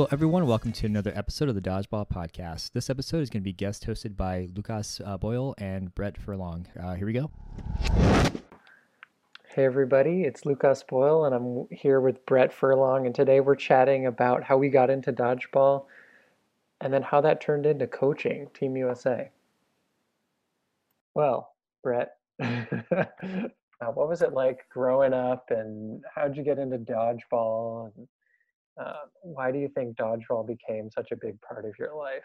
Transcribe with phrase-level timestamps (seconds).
[0.00, 0.46] Hello, everyone.
[0.46, 2.72] Welcome to another episode of the Dodgeball Podcast.
[2.72, 6.66] This episode is going to be guest hosted by Lucas uh, Boyle and Brett Furlong.
[6.82, 7.30] Uh, here we go.
[9.54, 10.22] Hey, everybody.
[10.22, 13.04] It's Lucas Boyle, and I'm here with Brett Furlong.
[13.04, 15.84] And today we're chatting about how we got into dodgeball
[16.80, 19.30] and then how that turned into coaching Team USA.
[21.12, 27.92] Well, Brett, what was it like growing up, and how'd you get into dodgeball?
[28.80, 32.24] Uh, why do you think dodgeball became such a big part of your life?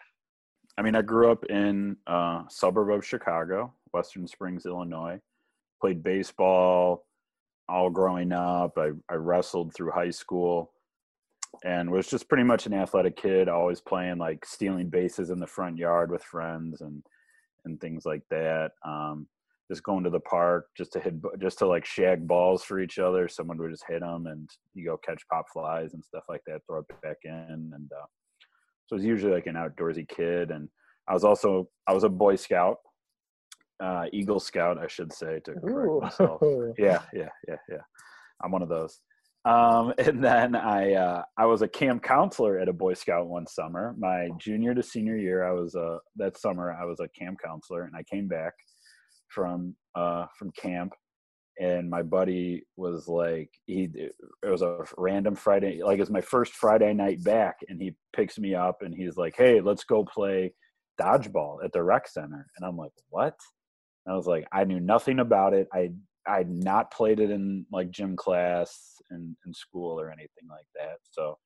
[0.78, 5.20] I mean, I grew up in a suburb of Chicago, Western Springs, Illinois.
[5.80, 7.06] Played baseball
[7.68, 8.78] all growing up.
[8.78, 10.72] I, I wrestled through high school
[11.64, 15.46] and was just pretty much an athletic kid, always playing like stealing bases in the
[15.46, 17.02] front yard with friends and
[17.64, 18.70] and things like that.
[18.84, 19.26] Um,
[19.68, 22.98] just going to the park just to hit just to like shag balls for each
[22.98, 23.28] other.
[23.28, 26.60] Someone would just hit them and you go catch pop flies and stuff like that
[26.66, 28.06] throw it back in and uh,
[28.86, 30.68] so it was usually like an outdoorsy kid and
[31.08, 32.78] i was also i was a boy scout
[33.80, 36.00] uh, eagle scout i should say to correct Ooh.
[36.00, 36.40] myself.
[36.78, 37.82] Yeah yeah yeah yeah.
[38.42, 39.00] I'm one of those.
[39.44, 43.46] Um, and then i uh, i was a camp counselor at a boy scout one
[43.46, 43.94] summer.
[43.98, 47.82] My junior to senior year i was uh, that summer i was a camp counselor
[47.82, 48.54] and i came back
[49.28, 50.92] from uh from camp
[51.58, 56.52] and my buddy was like he it was a random friday like it's my first
[56.52, 60.52] friday night back and he picks me up and he's like hey let's go play
[61.00, 62.46] dodgeball at the rec center.
[62.56, 63.36] And i'm like what?
[64.04, 65.68] And i was like i knew nothing about it.
[65.72, 65.90] I
[66.28, 70.98] i'd not played it in like gym class in, in school or anything like that.
[71.10, 71.38] So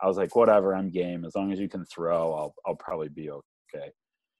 [0.00, 1.24] i was like whatever i'm game.
[1.24, 3.90] As long as you can throw i'll i'll probably be okay.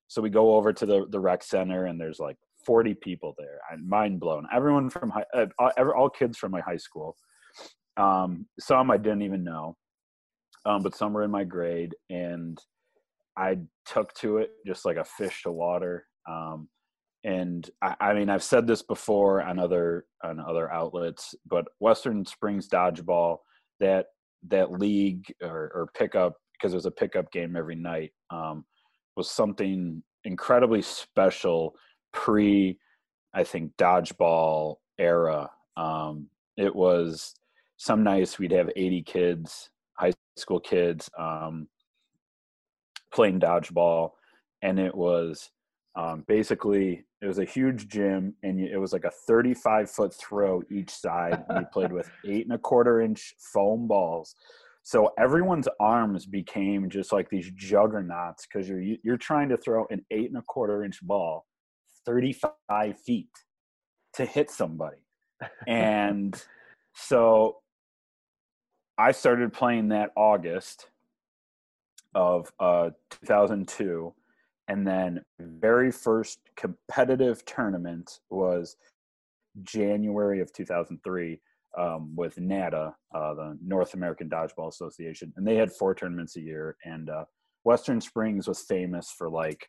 [0.08, 2.36] So we go over to the the rec center and there's like
[2.66, 3.60] 40 people there.
[3.70, 4.46] I'm mind blown.
[4.54, 7.16] Everyone from high, uh, all, all kids from my high school.
[7.96, 9.76] Um, some I didn't even know,
[10.66, 12.58] um, but some were in my grade, and
[13.38, 16.06] I took to it just like a fish to water.
[16.28, 16.68] Um,
[17.24, 22.24] and I, I, mean, I've said this before on other on other outlets, but Western
[22.24, 23.38] Springs dodgeball
[23.80, 24.06] that
[24.48, 28.64] that league or, or pickup because it was a pickup game every night um,
[29.16, 31.74] was something incredibly special
[32.16, 32.78] pre
[33.32, 35.50] I think dodgeball era.
[35.76, 37.34] Um, it was
[37.76, 41.68] some nights we'd have 80 kids, high school kids, um,
[43.12, 44.12] playing dodgeball,
[44.62, 45.50] and it was
[45.96, 50.62] um, basically it was a huge gym, and it was like a 35 foot throw
[50.70, 51.44] each side.
[51.48, 54.34] And you played with eight and a quarter inch foam balls.
[54.82, 60.06] So everyone's arms became just like these juggernauts because you're you're trying to throw an
[60.10, 61.44] eight and a quarter inch ball
[62.06, 63.28] 35 feet
[64.14, 65.02] to hit somebody.
[65.66, 66.42] and
[66.94, 67.58] so
[68.96, 70.88] I started playing that August
[72.14, 72.90] of uh,
[73.26, 74.14] 2002.
[74.68, 78.76] And then very first competitive tournament was
[79.62, 81.40] January of 2003
[81.78, 85.32] um, with NADA, uh, the North American Dodgeball Association.
[85.36, 86.76] And they had four tournaments a year.
[86.84, 87.26] And uh,
[87.64, 89.68] Western Springs was famous for like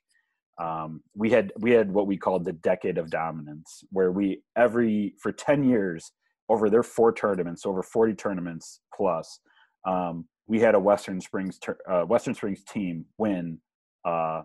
[0.60, 5.14] um, we had we had what we called the decade of dominance where we every
[5.22, 6.12] for 10 years
[6.50, 9.40] over their four tournaments over 40 tournaments plus
[9.88, 11.60] um, we had a western springs
[11.90, 13.60] uh, western springs team win
[14.06, 14.42] uh,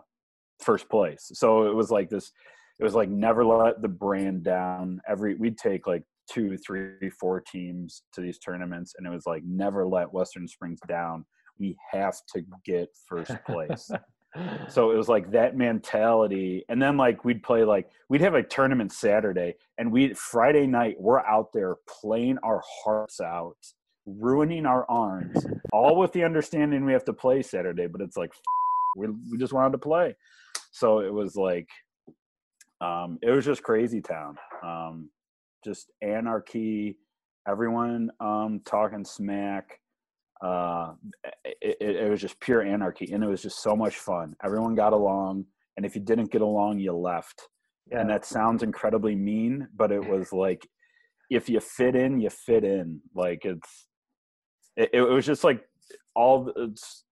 [0.59, 1.29] first place.
[1.33, 2.31] So it was like this
[2.79, 4.99] it was like never let the brand down.
[5.07, 9.43] Every we'd take like two three four teams to these tournaments and it was like
[9.45, 11.25] never let western springs down.
[11.59, 13.89] We have to get first place
[14.69, 16.65] so it was like that mentality.
[16.69, 20.95] And then like we'd play like we'd have a tournament saturday and we friday night
[20.99, 23.57] we're out there playing our hearts out
[24.05, 28.33] ruining our arms all with the understanding we have to play saturday but it's like
[28.95, 30.15] we, we just wanted to play.
[30.71, 31.69] So it was like
[32.81, 34.37] um it was just crazy town.
[34.63, 35.09] Um
[35.63, 36.97] just anarchy
[37.47, 39.79] everyone um talking smack
[40.41, 40.93] uh,
[41.45, 44.35] it, it, was just pure anarchy, and it was just so much fun.
[44.43, 45.45] Everyone got along,
[45.77, 47.47] and if you didn't get along, you left.
[47.89, 47.99] Yeah.
[47.99, 50.67] And that sounds incredibly mean, but it was like
[51.29, 53.01] if you fit in, you fit in.
[53.15, 53.87] Like it's
[54.75, 55.63] it, it was just like
[56.15, 57.03] all it's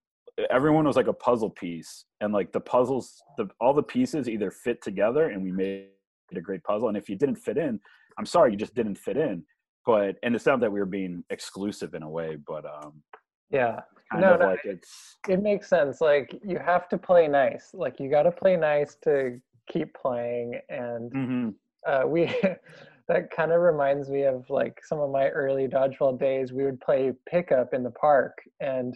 [0.49, 4.51] everyone was like a puzzle piece and like the puzzles the all the pieces either
[4.51, 5.87] fit together and we made
[6.35, 7.79] a great puzzle and if you didn't fit in
[8.17, 9.43] i'm sorry you just didn't fit in
[9.85, 13.01] but and it's not that we were being exclusive in a way but um
[13.49, 13.79] yeah
[14.11, 17.69] kind no, of no, like it's it makes sense like you have to play nice
[17.73, 19.39] like you got to play nice to
[19.71, 21.49] keep playing and mm-hmm.
[21.87, 22.25] uh, we
[23.07, 26.79] that kind of reminds me of like some of my early dodgeball days we would
[26.81, 28.95] play pickup in the park and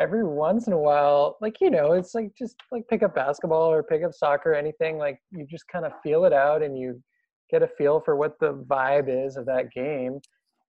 [0.00, 3.70] every once in a while, like you know, it's like just like pick up basketball
[3.70, 4.98] or pick up soccer, anything.
[4.98, 7.00] Like you just kind of feel it out and you
[7.50, 10.20] get a feel for what the vibe is of that game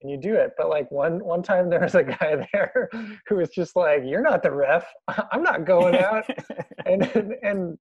[0.02, 0.52] and you do it.
[0.58, 2.90] But like one one time there was a guy there
[3.28, 4.86] who was just like you're not the ref.
[5.32, 6.26] I'm not going out.
[6.86, 7.78] And and, and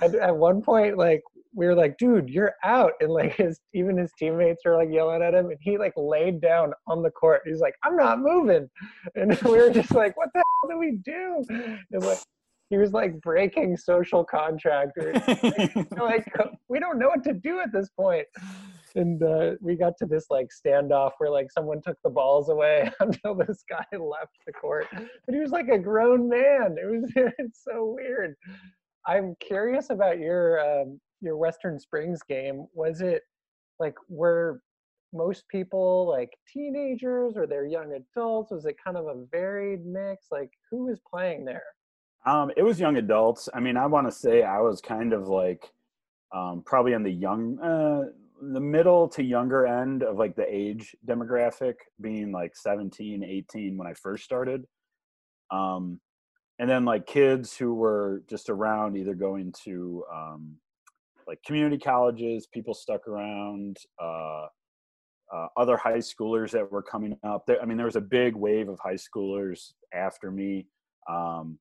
[0.00, 1.22] at, at one point like
[1.54, 2.92] we were like dude you're out.
[3.00, 6.40] And like his even his teammates were like yelling at him and he like laid
[6.40, 7.42] down on the court.
[7.44, 8.68] He's like i'm not moving.
[9.14, 11.44] And we were just like what the hell do we do?
[11.92, 12.18] And like
[12.68, 15.12] he was like breaking social contract or,
[16.00, 16.26] like
[16.68, 18.26] we don't know what to do at this point.
[18.96, 22.90] And uh, we got to this like standoff where like someone took the balls away
[23.00, 24.86] until this guy left the court.
[24.90, 26.76] But he was like a grown man.
[26.78, 28.34] It was it's so weird.
[29.06, 32.66] I'm curious about your um, your western springs game.
[32.74, 33.22] Was it
[33.78, 34.60] like were
[35.12, 38.50] most people like teenagers or they're young adults?
[38.50, 40.26] Was it kind of a varied mix?
[40.32, 41.62] Like who was playing there
[42.26, 43.48] um, it was young adults.
[43.54, 45.70] I mean i want to say i was kind of like
[46.34, 48.10] um, probably on the young uh,
[48.42, 53.86] the middle to younger end of like the age demographic being like 17 18 when
[53.86, 54.64] i first started.
[55.50, 56.00] Um
[56.58, 60.56] and then like kids who were just around either going to um
[61.26, 64.46] like community colleges people stuck around uh,
[65.34, 67.46] uh other high schoolers that were coming up.
[67.46, 70.66] There i mean there was a big wave of high schoolers after me.
[71.08, 71.58] Um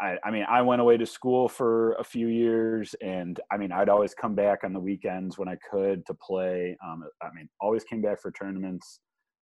[0.00, 3.72] I, I mean, I went away to school for a few years, and I mean,
[3.72, 6.76] I'd always come back on the weekends when I could to play.
[6.84, 9.00] Um, I mean, always came back for tournaments.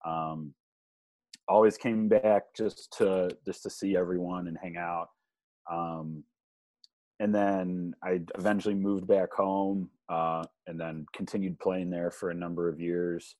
[0.06, 0.53] Um,
[1.47, 5.07] always came back just to just to see everyone and hang out.
[5.71, 6.24] Um,
[7.19, 12.36] and then I eventually moved back home, uh, and then continued playing there for a
[12.36, 13.36] number of years.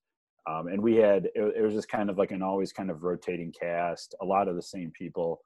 [0.50, 3.04] Um, and we had it, it, was just kind of like an always kind of
[3.04, 5.42] rotating cast, a lot of the same people.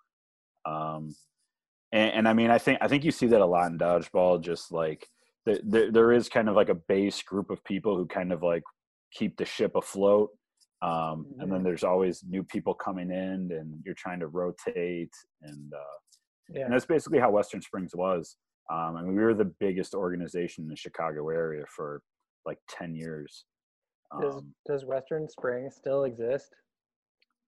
[0.65, 1.15] Um,
[1.91, 4.41] and, and, I mean, I think I think you see that a lot in dodgeball.
[4.41, 5.07] Just like
[5.45, 8.43] the, the, there is kind of like a base group of people who kind of
[8.43, 8.63] like
[9.13, 10.29] keep the ship afloat,
[10.81, 15.73] um, and then there's always new people coming in, and you're trying to rotate, and
[15.73, 15.97] uh,
[16.53, 16.65] yeah.
[16.65, 18.37] and that's basically how Western Springs was.
[18.71, 22.01] Um, I mean, we were the biggest organization in the Chicago area for
[22.45, 23.45] like ten years.
[24.11, 26.55] Um, does Does Western Springs still exist?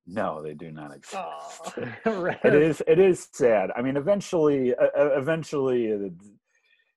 [0.08, 1.16] No, they do not exist.
[1.16, 1.72] Oh,
[2.06, 2.40] right.
[2.44, 2.82] It is.
[2.88, 3.72] It is sad.
[3.76, 6.10] I mean, eventually, uh, eventually, uh,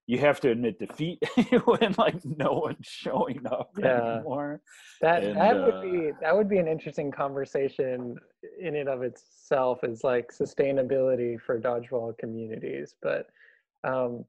[0.07, 1.23] you have to admit defeat
[1.65, 4.17] when like no one's showing up yeah.
[4.17, 4.61] anymore.
[5.01, 8.17] That and, that would uh, be that would be an interesting conversation
[8.61, 9.85] in and of itself.
[9.85, 13.27] Is like sustainability for dodgeball communities, but.
[13.83, 14.25] Um,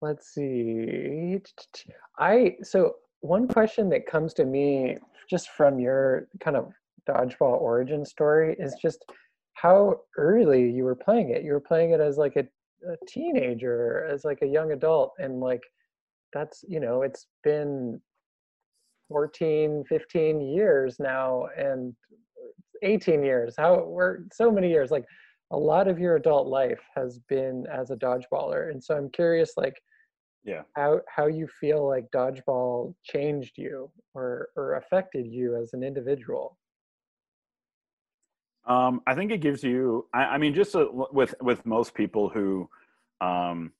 [0.00, 1.40] let's see.
[2.18, 4.96] I so one question that comes to me
[5.28, 6.72] just from your kind of
[7.08, 9.04] dodgeball origin story is just
[9.54, 11.42] how early you were playing it.
[11.42, 12.44] You were playing it as like a,
[12.90, 15.62] a teenager, as like a young adult, and like
[16.32, 18.00] that's you know it's been
[19.08, 21.94] 14 15 years now and
[22.82, 23.54] 18 years.
[23.56, 24.90] How we're so many years.
[24.90, 25.04] Like
[25.50, 29.52] a lot of your adult life has been as a dodgeballer and so i'm curious
[29.56, 29.74] like
[30.44, 30.62] yeah.
[30.76, 36.56] how how you feel like dodgeball changed you or or affected you as an individual
[38.68, 40.06] um, I think it gives you.
[40.12, 42.68] I, I mean, just a, with with most people who,
[43.20, 43.72] um,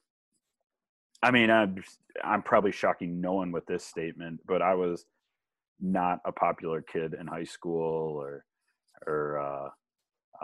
[1.22, 1.84] I mean, I'm,
[2.24, 5.04] I'm probably shocking no one with this statement, but I was
[5.78, 8.44] not a popular kid in high school or
[9.06, 9.68] or uh,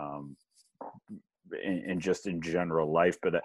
[0.03, 0.37] um,
[1.63, 3.17] in, in just in general life.
[3.23, 3.41] But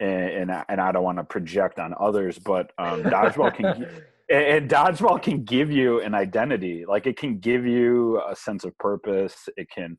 [0.00, 3.88] and and, and I don't want to project on others, but um, dodgeball can.
[4.30, 8.78] and dodgeball can give you an identity like it can give you a sense of
[8.78, 9.98] purpose it can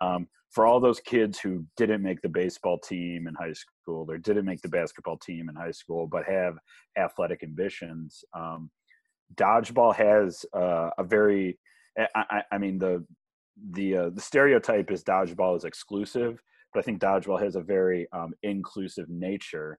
[0.00, 4.18] um, for all those kids who didn't make the baseball team in high school or
[4.18, 6.56] didn't make the basketball team in high school but have
[6.96, 8.70] athletic ambitions um,
[9.34, 11.58] dodgeball has uh, a very
[12.14, 13.04] I, I, mean the
[13.70, 16.40] the uh, the stereotype is dodgeball is exclusive
[16.72, 19.78] but i think dodgeball has a very um, inclusive nature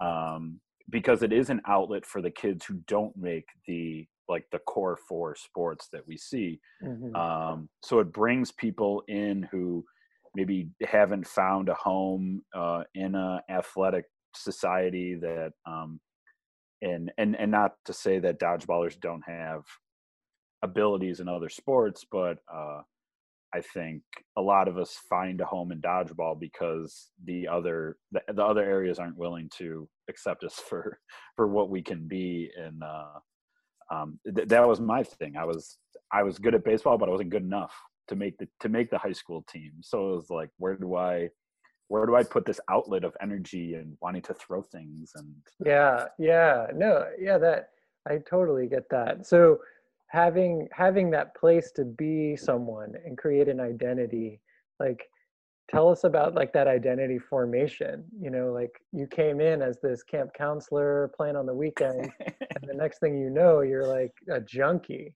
[0.00, 4.60] um, because it is an outlet for the kids who don't make the like the
[4.60, 6.60] core four sports that we see.
[6.82, 7.14] Mm-hmm.
[7.14, 9.84] Um, so it brings people in who
[10.34, 16.00] maybe haven't found a home uh, in a athletic society that, um,
[16.80, 19.64] and and and not to say that dodgeballers don't have
[20.62, 22.80] abilities in other sports, but uh,
[23.52, 24.02] I think
[24.36, 28.64] a lot of us find a home in dodgeball because the other the, the other
[28.64, 30.98] areas aren't willing to accept us for
[31.36, 33.18] for what we can be and uh,
[33.90, 35.36] um, th- that was my thing.
[35.36, 35.78] I was
[36.12, 37.74] I was good at baseball, but I wasn't good enough
[38.08, 39.72] to make the to make the high school team.
[39.80, 41.30] So it was like, where do I
[41.88, 46.06] where do I put this outlet of energy and wanting to throw things and yeah,
[46.18, 47.70] yeah, no, yeah, that
[48.08, 49.26] I totally get that.
[49.26, 49.58] So
[50.08, 54.40] having having that place to be someone and create an identity,
[54.78, 55.08] like
[55.70, 60.02] tell us about like that identity formation you know like you came in as this
[60.02, 64.40] camp counselor playing on the weekend and the next thing you know you're like a
[64.40, 65.14] junkie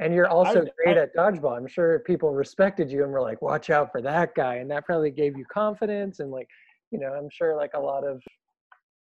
[0.00, 1.56] and you're also I, great I, at dodgeball.
[1.56, 4.56] I'm sure people respected you and were like, watch out for that guy.
[4.56, 6.48] And that probably gave you confidence and like,
[6.90, 8.20] you know, I'm sure like a lot of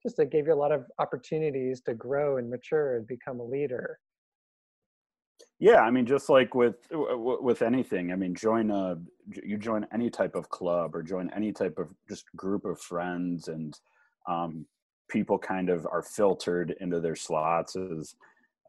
[0.02, 3.44] just it gave you a lot of opportunities to grow and mature and become a
[3.44, 4.00] leader.
[5.60, 8.98] Yeah, I mean, just like with with anything, I mean, join a
[9.44, 13.50] you join any type of club or join any type of just group of friends,
[13.50, 13.78] and
[14.28, 14.66] um,
[15.10, 18.16] people kind of are filtered into their slots as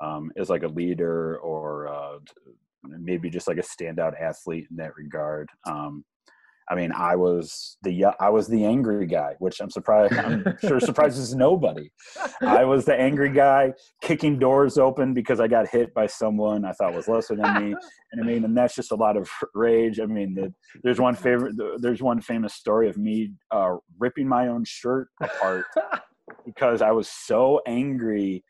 [0.00, 2.18] um, as like a leader or uh,
[2.82, 5.48] maybe just like a standout athlete in that regard.
[5.66, 6.04] Um,
[6.70, 10.14] I mean, I was the I was the angry guy, which I'm surprised.
[10.14, 11.90] I'm sure surprises nobody.
[12.40, 16.72] I was the angry guy kicking doors open because I got hit by someone I
[16.72, 17.74] thought was lesser than me,
[18.12, 19.98] and I mean, and that's just a lot of rage.
[19.98, 21.56] I mean, the, there's one favorite.
[21.78, 25.66] There's one famous story of me uh, ripping my own shirt apart
[26.46, 28.44] because I was so angry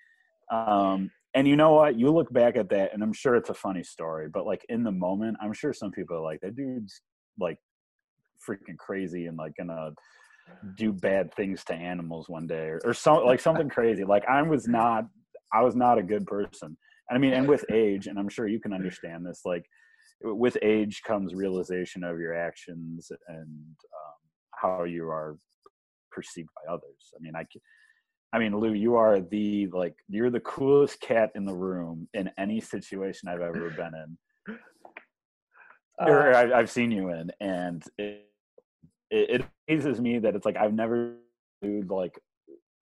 [0.51, 3.55] um, and you know what you look back at that and i'm sure it's a
[3.55, 7.03] funny story but like in the moment i'm sure some people are like that dude's
[7.39, 7.59] like
[8.47, 9.91] freaking crazy and like gonna
[10.77, 14.05] do bad things to animals one day or, or some like something crazy.
[14.05, 15.07] Like i was not
[15.53, 16.77] i was not a good person.
[17.09, 19.65] And i mean and with age and i'm sure you can understand this like
[20.23, 24.19] with age comes realization of your actions and um,
[24.55, 25.37] how you are
[26.13, 27.13] perceived by others.
[27.17, 27.45] I mean i
[28.33, 32.31] I mean, Lu, you are the like you're the coolest cat in the room in
[32.39, 34.55] any situation I've ever been in,
[36.01, 38.30] uh, or I've, I've, seen you in, and it,
[39.11, 41.15] it, it amazes me that it's like I've never
[41.63, 42.19] like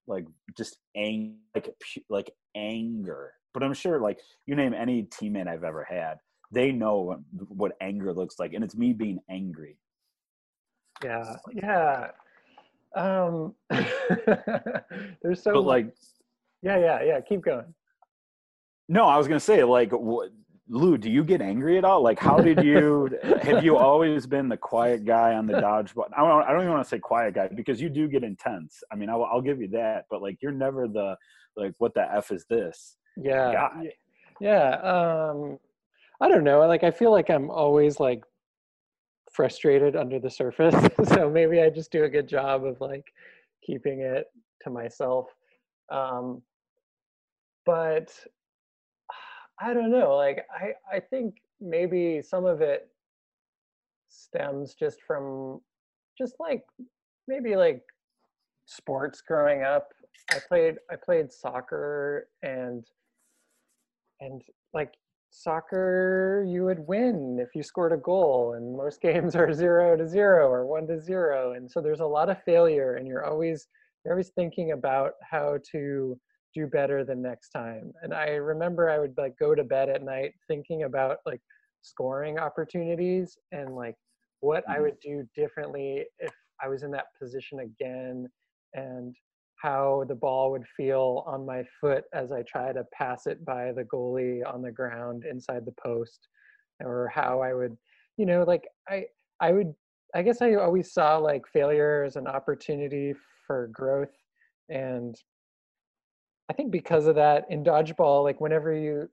[0.07, 1.75] like just ang like
[2.09, 6.19] like anger, but I'm sure like you name any teammate I've ever had,
[6.51, 7.19] they know what,
[7.49, 9.77] what anger looks like, and it's me being angry.
[11.05, 12.09] Yeah, yeah.
[12.97, 15.95] Um, there's so but like,
[16.63, 17.21] yeah, yeah, yeah.
[17.21, 17.75] Keep going.
[18.89, 20.31] No, I was gonna say like, what,
[20.71, 22.03] Lu, do you get angry at all?
[22.03, 23.11] Like, how did you?
[23.43, 26.11] have you always been the quiet guy on the dodgeball?
[26.17, 26.43] I don't.
[26.43, 28.83] I don't even want to say quiet guy because you do get intense.
[28.93, 31.17] I mean, I'll, I'll give you that, but like, you're never the
[31.57, 32.97] like, what the f is this?
[33.17, 33.93] Yeah, guy.
[34.41, 34.71] yeah.
[34.83, 35.59] Um,
[36.21, 36.61] I don't know.
[36.67, 38.23] Like, I feel like I'm always like
[39.33, 40.75] frustrated under the surface.
[41.05, 43.05] so maybe I just do a good job of like
[43.65, 44.27] keeping it
[44.63, 45.27] to myself.
[45.91, 46.43] Um,
[47.65, 48.13] but
[49.61, 50.17] I don't know.
[50.17, 52.89] Like I, I think maybe some of it
[54.09, 55.61] stems just from
[56.17, 56.65] just like
[57.27, 57.83] maybe like
[58.67, 59.89] sports growing up.
[60.31, 62.85] I played I played soccer and
[64.21, 64.43] and
[64.75, 64.95] like
[65.31, 70.09] soccer you would win if you scored a goal and most games are zero to
[70.09, 73.69] zero or one to zero and so there's a lot of failure and you're always
[74.05, 76.19] you're always thinking about how to
[76.55, 80.03] do better the next time and i remember i would like go to bed at
[80.03, 81.41] night thinking about like
[81.83, 83.95] scoring opportunities and like
[84.41, 84.83] what i mm-hmm.
[84.83, 88.27] would do differently if i was in that position again
[88.75, 89.15] and
[89.59, 93.73] how the ball would feel on my foot as I try to pass it by
[93.73, 96.29] the goalie on the ground inside the post,
[96.81, 97.77] or how I would,
[98.17, 99.07] you know, like I
[99.41, 99.75] I would
[100.15, 103.15] I guess I always saw like failure as an opportunity
[103.47, 104.15] for growth,
[104.69, 105.17] and
[106.51, 109.09] I think because of that in dodgeball, like whenever you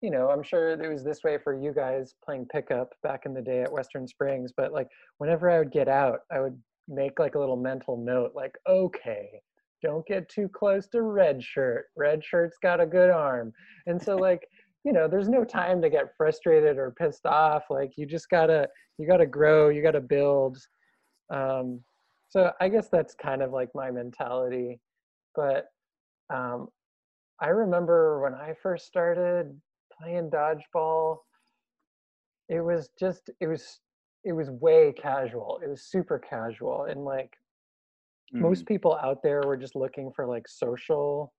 [0.00, 3.34] you know, I'm sure it was this way for you guys playing pickup back in
[3.34, 6.58] the day at Western Springs, but like whenever I would get out, I would
[6.88, 9.28] make like a little mental note like okay
[9.82, 11.86] don't get too close to red shirt.
[11.96, 13.52] Red shirt's got a good arm.
[13.86, 14.46] And so like
[14.84, 18.68] you know there's no time to get frustrated or pissed off like you just gotta
[18.98, 20.58] you gotta grow you gotta build.
[21.30, 21.80] Um,
[22.30, 24.80] so i guess that's kind of like my mentality
[25.34, 25.66] but
[26.30, 26.68] um,
[27.40, 29.58] i remember when i first started
[29.98, 31.18] playing dodgeball
[32.48, 33.80] it was just it was
[34.24, 37.32] it was way casual it was super casual and like
[38.34, 38.42] mm-hmm.
[38.42, 41.32] most people out there were just looking for like social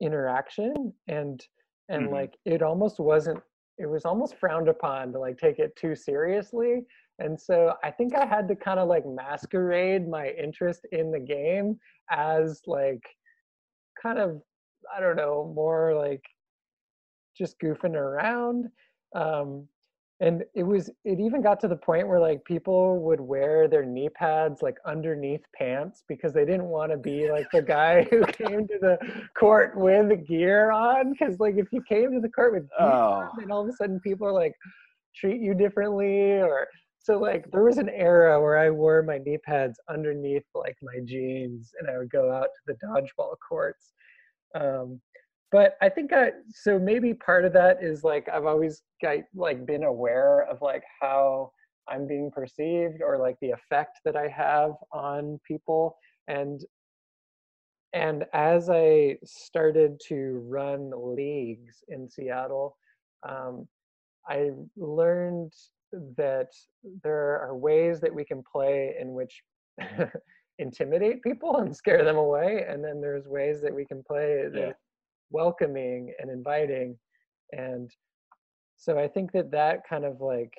[0.00, 1.46] interaction and
[1.88, 2.14] and mm-hmm.
[2.14, 3.38] like it almost wasn't
[3.78, 6.82] it was almost frowned upon to like take it too seriously
[7.18, 11.20] and so i think i had to kind of like masquerade my interest in the
[11.20, 11.78] game
[12.10, 13.02] as like
[14.00, 14.40] kind of
[14.96, 16.22] i don't know more like
[17.36, 18.66] just goofing around
[19.14, 19.66] um
[20.22, 23.84] and it was it even got to the point where like people would wear their
[23.84, 28.22] knee pads like underneath pants because they didn't want to be like the guy who
[28.26, 28.98] came to the
[29.38, 33.12] court with gear on because like if you came to the court with gear Oh.
[33.12, 34.52] on, then all of a sudden people are like
[35.16, 36.68] treat you differently or
[37.02, 41.00] so like there was an era where I wore my knee pads underneath like my
[41.04, 43.92] jeans and I would go out to the dodgeball courts.
[44.54, 45.00] Um,
[45.50, 48.82] but I think I so maybe part of that is like I've always
[49.34, 51.52] like been aware of like how
[51.88, 55.96] I'm being perceived or like the effect that I have on people
[56.28, 56.60] and
[57.92, 62.76] and as I started to run leagues in Seattle,
[63.28, 63.66] um,
[64.28, 65.52] I learned
[66.16, 66.48] that
[67.02, 69.42] there are ways that we can play in which
[70.58, 74.58] intimidate people and scare them away, and then there's ways that we can play that
[74.58, 74.72] Yeah.
[75.30, 76.98] welcoming and inviting,
[77.52, 77.90] and
[78.76, 80.54] so I think that that kind of like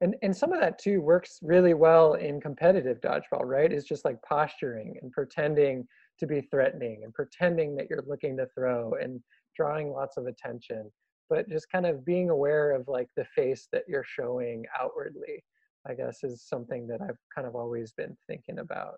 [0.00, 3.72] and and some of that too works really well in competitive dodgeball, right?
[3.72, 5.86] It's just like posturing and pretending
[6.20, 9.20] to be threatening and pretending that you're looking to throw and
[9.56, 10.90] drawing lots of attention
[11.28, 15.42] but just kind of being aware of like the face that you're showing outwardly
[15.88, 18.94] i guess is something that i've kind of always been thinking about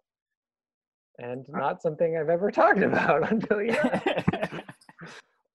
[1.18, 4.00] and not something i've ever talked about until yeah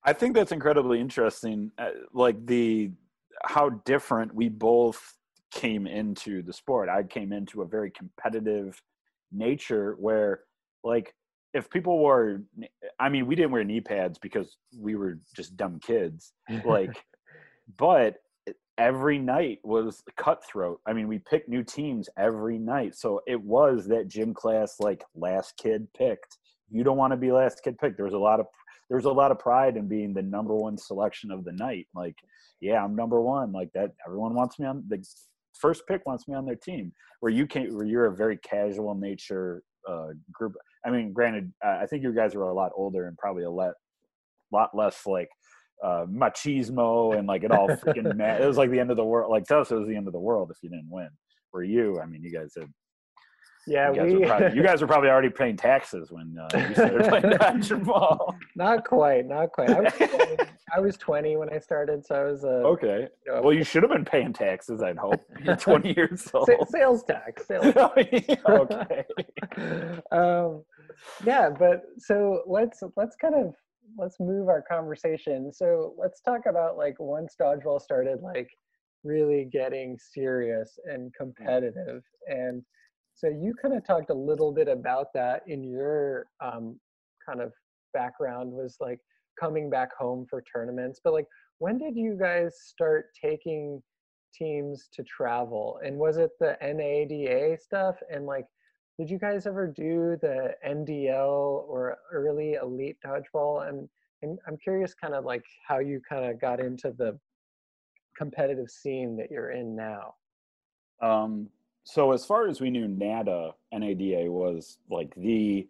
[0.06, 1.72] I think that's incredibly interesting.
[1.80, 2.92] Uh, like the
[3.44, 5.18] how different we both
[5.52, 6.90] came into the sport.
[6.90, 8.82] I came into a very competitive
[9.32, 10.42] nature where,
[10.84, 11.14] like,
[11.56, 12.42] if people wore,
[13.00, 16.34] I mean, we didn't wear knee pads because we were just dumb kids.
[16.66, 17.04] Like,
[17.78, 18.18] but
[18.78, 20.82] every night was cutthroat.
[20.86, 25.04] I mean, we picked new teams every night, so it was that gym class like
[25.16, 26.38] last kid picked.
[26.70, 27.96] You don't want to be last kid picked.
[27.96, 28.48] There was a lot of
[28.90, 31.88] there was a lot of pride in being the number one selection of the night.
[31.96, 32.18] Like,
[32.60, 33.54] yeah, I'm number one.
[33.54, 35.04] Like that, everyone wants me on the
[35.54, 36.92] first pick wants me on their team.
[37.22, 37.74] Where you can't.
[37.74, 40.56] where you're a very casual nature uh, group.
[40.86, 43.50] I mean, granted, uh, I think you guys were a lot older and probably a
[43.50, 43.74] lot,
[44.52, 45.30] lot less like
[45.84, 48.16] uh, machismo and like it all freaking.
[48.16, 49.32] ma- it was like the end of the world.
[49.32, 51.10] Like to us, it was the end of the world if you didn't win.
[51.52, 52.68] For you, I mean, you guys had
[53.68, 56.48] yeah you guys, we were probably, you guys were probably already paying taxes when uh,
[56.70, 58.36] you started playing dodgeball.
[58.56, 60.38] not quite not quite I was, 20,
[60.76, 63.08] I was 20 when i started so i was uh, Okay.
[63.26, 64.84] you know, Well, you should have been paying taxes.
[64.84, 65.20] I'd hope.
[65.44, 66.46] You're 20 years old.
[66.48, 69.06] sa- sales tax sales okay.
[70.12, 70.64] um,
[71.26, 73.54] yeah, but so let's let's kind of
[73.98, 75.52] let's move our conversation.
[75.54, 78.50] So let's talk about like once dodgeball started like
[79.04, 82.64] really getting serious and competitive, and
[83.14, 86.80] so you kind of talked a little bit about that in your um,
[87.28, 87.54] kind of
[87.94, 89.00] background was like
[89.40, 91.28] coming back home for tournaments, but like
[91.60, 93.82] when did you guys start taking
[94.34, 95.80] teams to travel?
[95.84, 97.96] And was it the NADA stuff?
[98.12, 98.46] And like
[98.98, 103.68] did you guys ever do the NDL or early elite dodgeball?
[103.68, 103.90] And,
[104.22, 107.20] and I'm curious kind of like how you kind of got into the
[108.18, 110.16] competitive scene that you're in now.
[111.02, 111.50] Um,
[111.84, 115.68] so as far as we knew, NADA, NADA was like the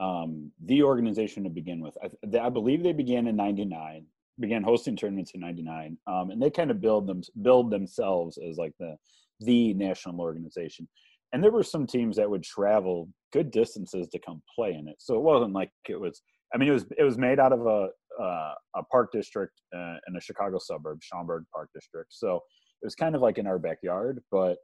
[0.00, 1.96] um, the organization to begin with.
[2.02, 4.06] I, I believe they began in '99,
[4.40, 8.56] began hosting tournaments in '99, um, and they kind of build them build themselves as
[8.56, 8.96] like the
[9.40, 10.88] the national organization.
[11.32, 14.96] And there were some teams that would travel good distances to come play in it.
[14.98, 16.22] So it wasn't like it was.
[16.54, 17.88] I mean, it was it was made out of a
[18.22, 22.12] uh, a park district uh, in a Chicago suburb, Schaumburg Park District.
[22.12, 22.36] So
[22.82, 24.58] it was kind of like in our backyard, but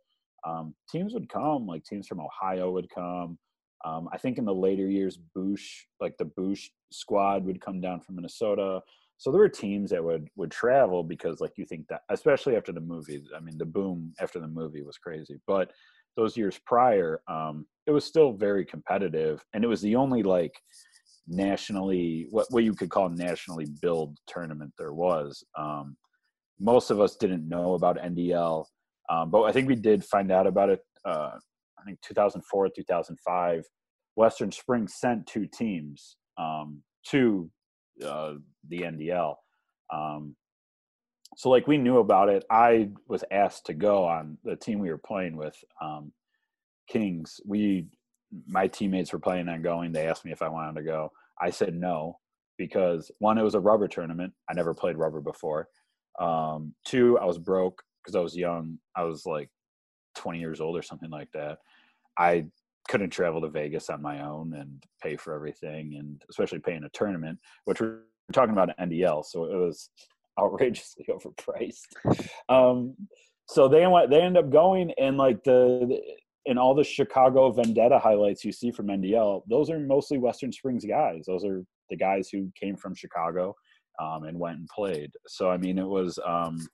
[0.46, 3.38] um, teams would come, like teams from Ohio would come.
[3.84, 5.66] Um, I think in the later years, Boosh,
[6.00, 8.80] like the Boosh squad, would come down from Minnesota.
[9.18, 12.72] So there were teams that would would travel because, like, you think that, especially after
[12.72, 13.22] the movie.
[13.36, 15.40] I mean, the boom after the movie was crazy.
[15.46, 15.70] But
[16.16, 20.54] those years prior, um, it was still very competitive, and it was the only like
[21.26, 25.44] nationally what what you could call nationally billed tournament there was.
[25.56, 25.96] Um,
[26.60, 28.64] most of us didn't know about NDL,
[29.08, 30.80] um, but I think we did find out about it.
[31.04, 31.32] Uh,
[31.78, 33.64] I think 2004, 2005.
[34.16, 37.48] Western Springs sent two teams um, to
[38.04, 38.34] uh,
[38.68, 39.36] the NDL.
[39.92, 40.34] Um,
[41.38, 42.44] so like we knew about it.
[42.50, 46.10] I was asked to go on the team we were playing with, um,
[46.88, 47.38] Kings.
[47.46, 47.86] We,
[48.48, 49.92] my teammates were planning on going.
[49.92, 51.12] They asked me if I wanted to go.
[51.40, 52.18] I said no
[52.56, 54.32] because one, it was a rubber tournament.
[54.50, 55.68] I never played rubber before.
[56.18, 58.76] Um, two, I was broke because I was young.
[58.96, 59.48] I was like
[60.16, 61.58] 20 years old or something like that.
[62.18, 62.46] I
[62.88, 66.88] couldn't travel to Vegas on my own and pay for everything, and especially paying a
[66.88, 68.00] tournament, which we're
[68.32, 69.90] talking about NDL, so it was
[70.38, 71.86] outrageously overpriced.
[72.48, 72.94] Um,
[73.48, 76.00] so they went they end up going and like the, the
[76.46, 80.84] and all the Chicago Vendetta highlights you see from NDL, those are mostly Western Springs
[80.84, 81.24] guys.
[81.26, 83.54] Those are the guys who came from Chicago
[84.00, 85.10] um, and went and played.
[85.26, 86.18] So I mean, it was.
[86.24, 86.66] Um,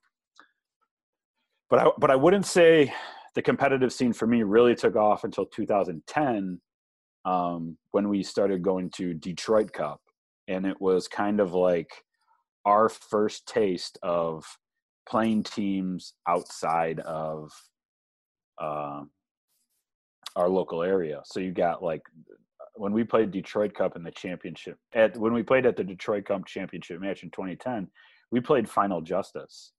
[1.71, 2.93] but I but I wouldn't say
[3.35, 6.61] the competitive scene for me really took off until 2010
[7.25, 10.01] um, when we started going to Detroit Cup,
[10.47, 11.91] and it was kind of like
[12.65, 14.45] our first taste of
[15.09, 17.53] playing teams outside of
[18.61, 19.03] uh,
[20.37, 21.21] our local area.
[21.25, 22.03] So you got like
[22.77, 26.25] when we played Detroit Cup in the championship at when we played at the Detroit
[26.27, 27.89] Cup championship match in 2010,
[28.31, 29.73] we played Final Justice.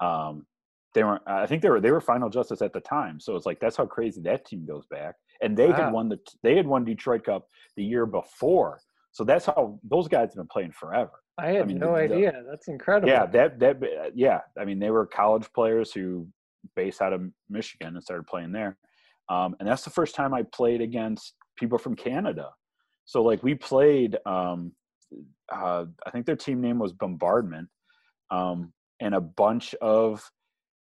[0.00, 0.46] Um,
[0.94, 3.20] they were I think they were they were Final Justice at the time.
[3.20, 5.14] So it's like that's how crazy that team goes back.
[5.42, 5.76] And they wow.
[5.76, 8.80] had won the they had won Detroit Cup the year before.
[9.12, 11.22] So that's how those guys have been playing forever.
[11.38, 12.32] I had I mean, no the, idea.
[12.32, 13.08] The, that's incredible.
[13.08, 13.82] Yeah, that that
[14.14, 14.40] yeah.
[14.58, 16.26] I mean, they were college players who
[16.74, 18.76] based out of Michigan and started playing there.
[19.28, 22.50] Um, and that's the first time I played against people from Canada.
[23.04, 24.72] So like we played, um,
[25.52, 27.68] uh, I think their team name was Bombardment,
[28.30, 30.28] um, and a bunch of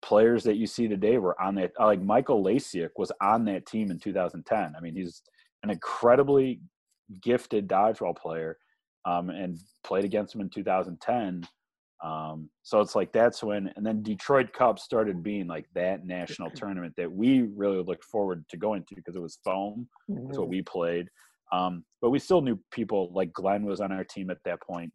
[0.02, 1.72] players that you see today were on that.
[1.80, 4.74] Like Michael Lasiuk was on that team in 2010.
[4.76, 5.22] I mean, he's
[5.64, 6.62] an incredibly
[7.22, 8.58] gifted dodgeball player,
[9.06, 11.48] um, and played against him in 2010.
[12.02, 16.50] Um, so it's like that's when, and then Detroit Cup started being like that national
[16.56, 19.88] tournament that we really looked forward to going to because it was foam.
[20.10, 20.28] Mm-hmm.
[20.28, 20.52] That's what mm-hmm.
[20.52, 21.08] we played.
[21.52, 24.92] Um, but we still knew people like Glenn was on our team at that point.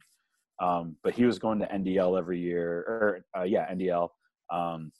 [0.62, 4.08] Um, but he was going to NDL every year, or uh, yeah, NDL,
[4.52, 4.92] um,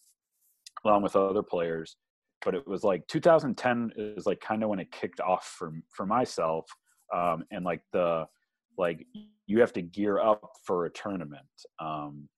[0.84, 1.96] along with other players.
[2.44, 6.06] But it was like 2010 is like kind of when it kicked off for for
[6.06, 6.66] myself,
[7.14, 8.26] um, and like the
[8.76, 9.06] like
[9.46, 11.42] you have to gear up for a tournament.
[11.78, 12.28] Um,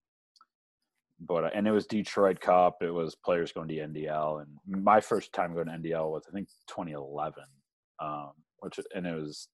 [1.20, 2.83] but uh, and it was Detroit Cup.
[2.83, 6.33] It was players going to NDL, and my first time going to NDL was I
[6.33, 7.42] think 2011,
[8.01, 9.49] um, which and it was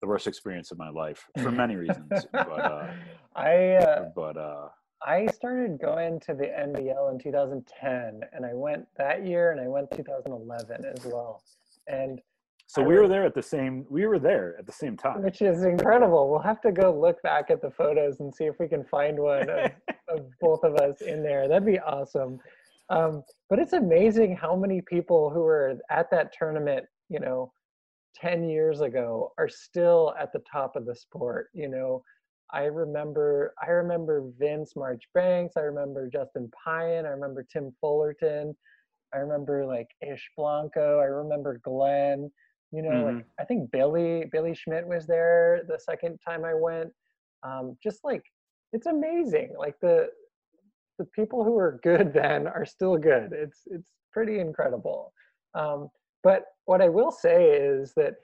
[0.00, 2.26] the worst experience of my life for many reasons.
[2.32, 2.92] but uh,
[3.34, 4.68] I uh, but uh,
[5.04, 9.66] I started going to the NDL in 2010, and I went that year, and I
[9.66, 11.42] went 2011 as well,
[11.88, 12.20] and
[12.72, 13.84] so we were there at the same.
[13.90, 16.30] We were there at the same time, which is incredible.
[16.30, 19.18] We'll have to go look back at the photos and see if we can find
[19.18, 19.72] one of,
[20.08, 21.48] of both of us in there.
[21.48, 22.38] That'd be awesome.
[22.88, 27.52] Um, but it's amazing how many people who were at that tournament, you know,
[28.16, 31.48] 10 years ago are still at the top of the sport.
[31.52, 32.02] You know,
[32.54, 38.56] I remember I remember Vince Marchbanks, I remember Justin Pyan, I remember Tim Fullerton,
[39.12, 42.30] I remember like Ish Blanco, I remember Glenn.
[42.72, 43.16] You know, mm-hmm.
[43.16, 46.90] like I think Billy Billy Schmidt was there the second time I went.
[47.42, 48.22] Um, just like
[48.72, 49.54] it's amazing.
[49.58, 50.08] Like the
[50.98, 53.32] the people who were good then are still good.
[53.32, 55.12] It's it's pretty incredible.
[55.54, 55.88] Um,
[56.22, 58.14] but what I will say is that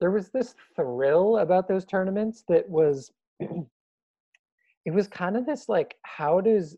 [0.00, 5.94] there was this thrill about those tournaments that was it was kind of this like
[6.02, 6.76] how does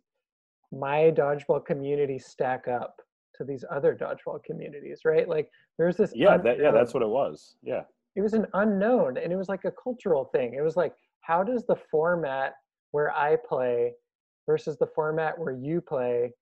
[0.70, 3.00] my dodgeball community stack up
[3.36, 5.28] to these other dodgeball communities, right?
[5.28, 6.12] Like there's this.
[6.14, 7.56] Yeah, that, yeah, that's what it was.
[7.62, 7.82] Yeah.
[8.16, 10.54] It was an unknown, and it was like a cultural thing.
[10.54, 12.54] It was like, how does the format
[12.92, 13.92] where I play
[14.46, 16.32] versus the format where you play,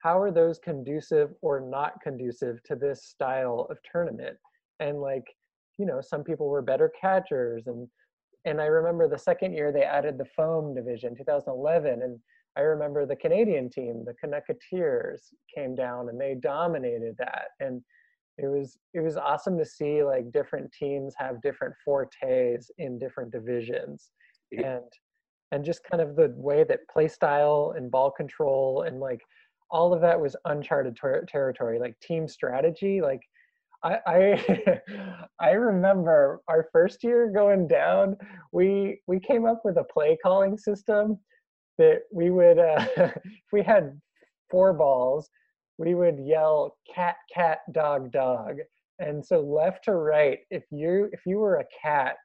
[0.00, 4.36] how are those conducive or not conducive to this style of tournament?
[4.80, 5.24] And like,
[5.78, 7.86] you know, some people were better catchers, and
[8.46, 12.18] and I remember the second year they added the foam division, 2011, and
[12.56, 15.20] I remember the Canadian team, the Connecticuteers,
[15.54, 17.48] came down and they dominated that.
[17.60, 17.82] And
[18.38, 23.32] it was it was awesome to see like different teams have different fortes in different
[23.32, 24.10] divisions.
[24.52, 24.84] And
[25.52, 29.20] and just kind of the way that play style and ball control and like
[29.70, 33.22] all of that was uncharted ter- territory like team strategy like
[33.82, 34.80] I, I
[35.40, 38.16] I remember our first year going down
[38.52, 41.18] we we came up with a play calling system
[41.80, 43.98] that we would uh, if we had
[44.50, 45.30] four balls
[45.80, 48.58] we would yell cat cat dog dog.
[48.98, 52.16] And so left to right if you if you were a cat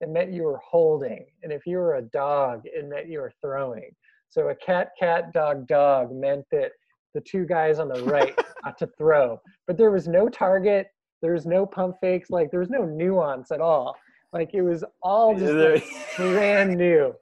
[0.00, 1.26] it meant you were holding.
[1.42, 3.90] And if you were a dog it meant you were throwing.
[4.30, 6.72] So a cat cat dog dog meant that
[7.12, 9.38] the two guys on the right got to throw.
[9.66, 10.86] But there was no target.
[11.20, 12.30] There was no pump fakes.
[12.30, 13.96] Like there was no nuance at all.
[14.32, 15.84] Like it was all just like
[16.16, 17.14] brand new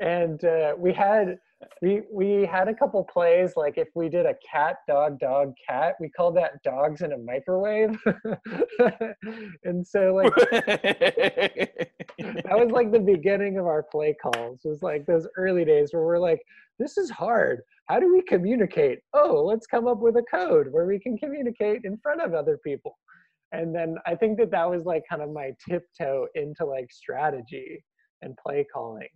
[0.00, 1.38] and uh, we had
[1.80, 5.94] we we had a couple plays like if we did a cat dog dog cat
[6.00, 7.98] we called that dogs in a microwave.
[9.64, 11.86] And so like that
[12.50, 14.60] was like the beginning of our play calls.
[14.64, 16.42] Was like those early days where we're like
[16.78, 17.60] this is hard.
[17.86, 19.00] How do we communicate?
[19.14, 22.58] Oh let's come up with a code where we can communicate in front of other
[22.64, 22.98] people.
[23.52, 27.84] And then i think that that was like kind of my tiptoe into like strategy
[28.22, 29.08] and play calling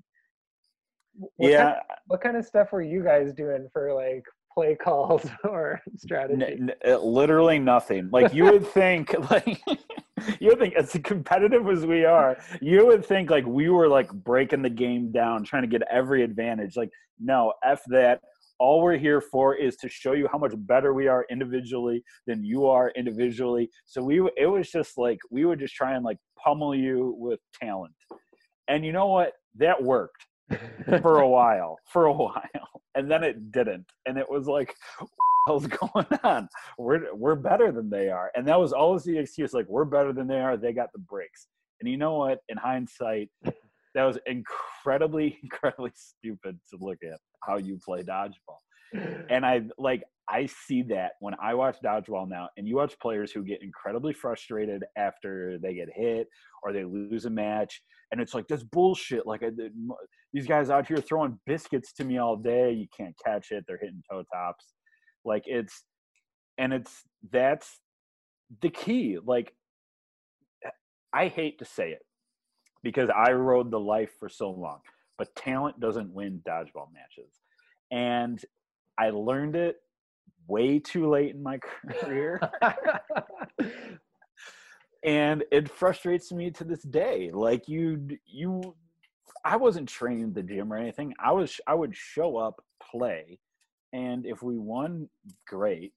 [1.18, 1.76] what yeah, kind,
[2.06, 6.42] what kind of stuff were you guys doing for like play calls or strategy?
[6.42, 8.08] N- n- uh, literally nothing.
[8.12, 9.60] Like you would think, like
[10.40, 14.12] you would think, as competitive as we are, you would think like we were like
[14.12, 16.76] breaking the game down, trying to get every advantage.
[16.76, 18.20] Like, no, f that.
[18.58, 22.42] All we're here for is to show you how much better we are individually than
[22.42, 23.68] you are individually.
[23.84, 27.38] So we, it was just like we would just try and like pummel you with
[27.60, 27.92] talent.
[28.66, 29.32] And you know what?
[29.56, 30.24] That worked
[31.00, 34.74] for a while, for a while, and then it didn't, and it was like,
[35.46, 36.48] what's going on?
[36.78, 39.52] We're we're better than they are, and that was always the excuse.
[39.52, 40.56] Like we're better than they are.
[40.56, 41.48] They got the breaks,
[41.80, 42.40] and you know what?
[42.48, 48.60] In hindsight, that was incredibly, incredibly stupid to look at how you play dodgeball.
[49.28, 53.30] And I like I see that when I watch dodgeball now, and you watch players
[53.32, 56.28] who get incredibly frustrated after they get hit
[56.62, 59.26] or they lose a match, and it's like that's bullshit.
[59.26, 59.50] Like I,
[60.32, 63.64] these guys out here throwing biscuits to me all day, you can't catch it.
[63.66, 64.74] They're hitting toe tops,
[65.24, 65.84] like it's,
[66.58, 67.80] and it's that's
[68.62, 69.18] the key.
[69.24, 69.52] Like
[71.12, 72.02] I hate to say it
[72.82, 74.80] because I rode the life for so long,
[75.18, 77.32] but talent doesn't win dodgeball matches,
[77.90, 78.40] and
[78.98, 79.76] I learned it
[80.48, 81.58] way too late in my
[82.00, 82.40] career.
[85.06, 87.30] and it frustrates me to this day.
[87.32, 88.74] Like you you
[89.44, 91.14] I wasn't trained in the gym or anything.
[91.18, 93.38] I was I would show up, play,
[93.92, 95.08] and if we won,
[95.46, 95.92] great.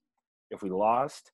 [0.50, 1.32] If we lost,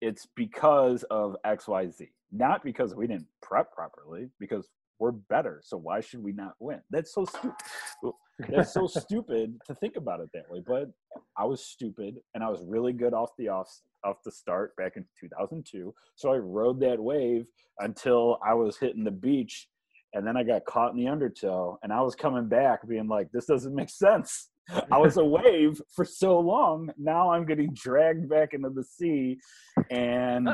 [0.00, 2.08] it's because of XYZ.
[2.30, 5.60] Not because we didn't prep properly, because we're better.
[5.64, 6.80] So why should we not win?
[6.90, 8.14] That's so stupid.
[8.48, 10.62] That's so stupid to think about it that way.
[10.64, 10.90] But
[11.36, 13.70] I was stupid, and I was really good off the off
[14.04, 15.94] off the start back in 2002.
[16.16, 17.46] So I rode that wave
[17.78, 19.68] until I was hitting the beach,
[20.14, 23.30] and then I got caught in the undertow, and I was coming back being like,
[23.32, 24.50] "This doesn't make sense."
[24.92, 26.90] I was a wave for so long.
[26.98, 29.38] Now I'm getting dragged back into the sea.
[29.90, 30.48] And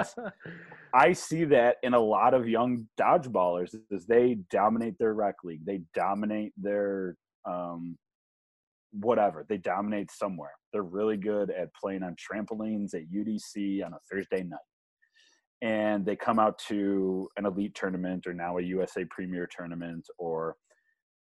[0.95, 5.65] I see that in a lot of young dodgeballers as they dominate their rec league.
[5.65, 7.99] They dominate their um,
[9.01, 9.45] whatever.
[9.49, 10.53] They dominate somewhere.
[10.73, 14.59] They're really good at playing on trampolines at UDC on a Thursday night.
[15.63, 20.57] And they come out to an elite tournament or now a USA Premier tournament or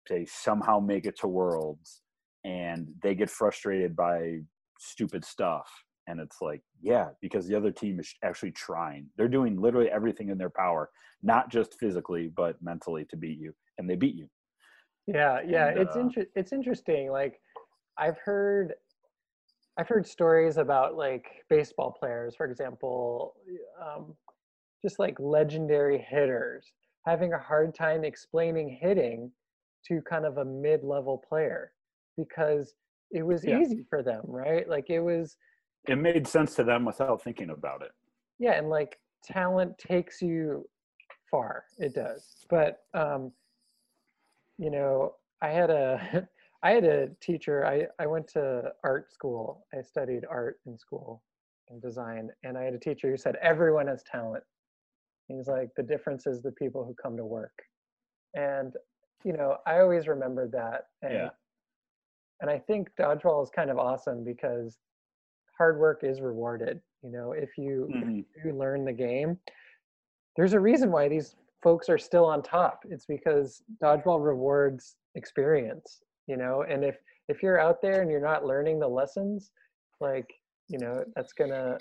[0.08, 2.02] they somehow make it to Worlds
[2.44, 4.38] and they get frustrated by
[4.78, 5.70] stupid stuff
[6.08, 10.28] and it's like yeah because the other team is actually trying they're doing literally everything
[10.28, 10.90] in their power
[11.22, 14.26] not just physically but mentally to beat you and they beat you
[15.06, 17.40] yeah yeah and, it's uh, inter- it's interesting like
[17.98, 18.74] i've heard
[19.78, 23.34] i've heard stories about like baseball players for example
[23.80, 24.14] um,
[24.82, 26.72] just like legendary hitters
[27.06, 29.30] having a hard time explaining hitting
[29.86, 31.72] to kind of a mid-level player
[32.16, 32.74] because
[33.10, 33.58] it was Yeah.
[33.58, 34.68] easy for them, right?
[34.68, 35.36] Like it was,
[35.88, 37.90] it made sense to them without thinking about it
[38.42, 40.68] yeah, and like talent takes you
[41.30, 41.64] far.
[41.78, 42.44] It does.
[42.50, 43.30] But um,
[44.58, 46.28] you know, I had a
[46.62, 47.66] I had a teacher.
[47.66, 49.66] I I went to art school.
[49.76, 51.22] I studied art in school
[51.68, 54.44] and design, and I had a teacher who said everyone has talent.
[55.28, 57.62] He's like the difference is the people who come to work,
[58.34, 58.74] and
[59.24, 60.88] you know, I always remembered that.
[61.02, 61.30] And, Yeah.
[62.40, 64.78] And I think dodgeball is kind of awesome because
[65.56, 66.80] hard work is rewarded.
[67.02, 68.26] You know, if you if Mhm.
[68.44, 69.38] you learn the game,
[70.36, 72.84] there's a reason why these folks are still on top.
[72.88, 76.02] It's because dodgeball rewards experience.
[76.32, 76.96] You know, and if
[77.28, 79.52] if you're out there and you're not learning the lessons,
[80.00, 80.28] like
[80.68, 81.76] you know, that's gonna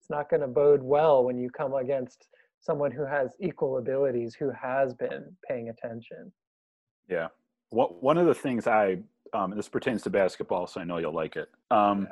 [0.00, 2.26] it's not gonna bode well when you come against
[2.60, 6.32] someone who has equal abilities, who has been paying attention.
[7.08, 7.28] yeah
[7.70, 8.96] what, one of the things i
[9.34, 12.08] um, this pertains to basketball so i know you'll like it um,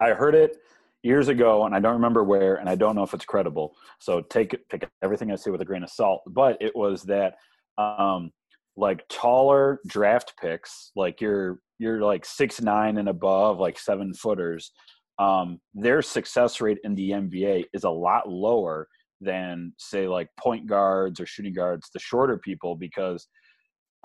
[0.00, 0.58] I heard it
[1.02, 3.74] years ago, and I don't remember where, and I don't know if it's credible.
[3.98, 6.22] So take it, take everything I say with a grain of salt.
[6.26, 7.34] But it was that,
[7.78, 8.32] um,
[8.78, 14.72] like taller draft picks, like you're you're like six nine and above, like seven footers.
[15.18, 18.86] Um, their success rate in the NBA is a lot lower
[19.20, 23.26] than say like point guards or shooting guards, the shorter people, because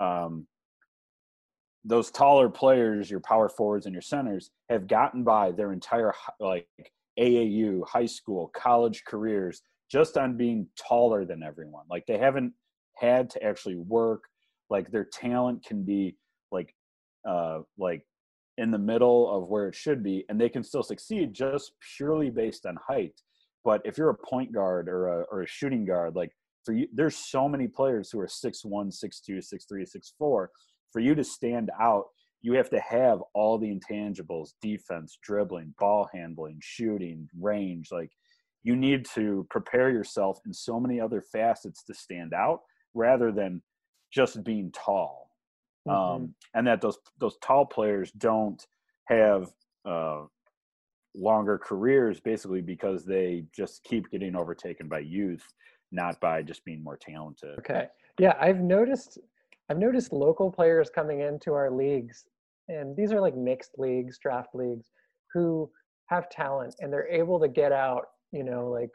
[0.00, 0.44] um,
[1.84, 6.66] those taller players, your power forwards and your centers, have gotten by their entire like
[7.18, 11.84] AAU, high school, college careers just on being taller than everyone.
[11.88, 12.52] Like they haven't
[12.96, 14.24] had to actually work.
[14.70, 16.16] Like their talent can be
[16.50, 16.74] like
[17.28, 18.02] uh like
[18.56, 22.30] in the middle of where it should be, and they can still succeed just purely
[22.30, 23.20] based on height.
[23.64, 26.30] But if you're a point guard or a or a shooting guard, like
[26.64, 30.14] for you, there's so many players who are six one, six two, six three, six
[30.18, 30.50] four
[30.94, 32.04] for you to stand out,
[32.40, 37.88] you have to have all the intangibles defense, dribbling, ball handling, shooting, range.
[37.90, 38.12] Like
[38.62, 42.60] you need to prepare yourself in so many other facets to stand out
[42.94, 43.60] rather than
[44.14, 45.30] just being tall.
[45.88, 45.96] Mm-hmm.
[45.96, 48.64] Um, and that those those tall players don't
[49.06, 49.48] have
[49.84, 50.22] uh,
[51.14, 55.44] longer careers basically because they just keep getting overtaken by youth,
[55.92, 57.58] not by just being more talented.
[57.58, 57.88] Okay.
[58.18, 59.18] Yeah, I've noticed
[59.68, 62.24] I've noticed local players coming into our leagues,
[62.68, 64.90] and these are like mixed leagues, draft leagues,
[65.34, 65.70] who
[66.06, 68.90] have talent and they're able to get out, you know, like,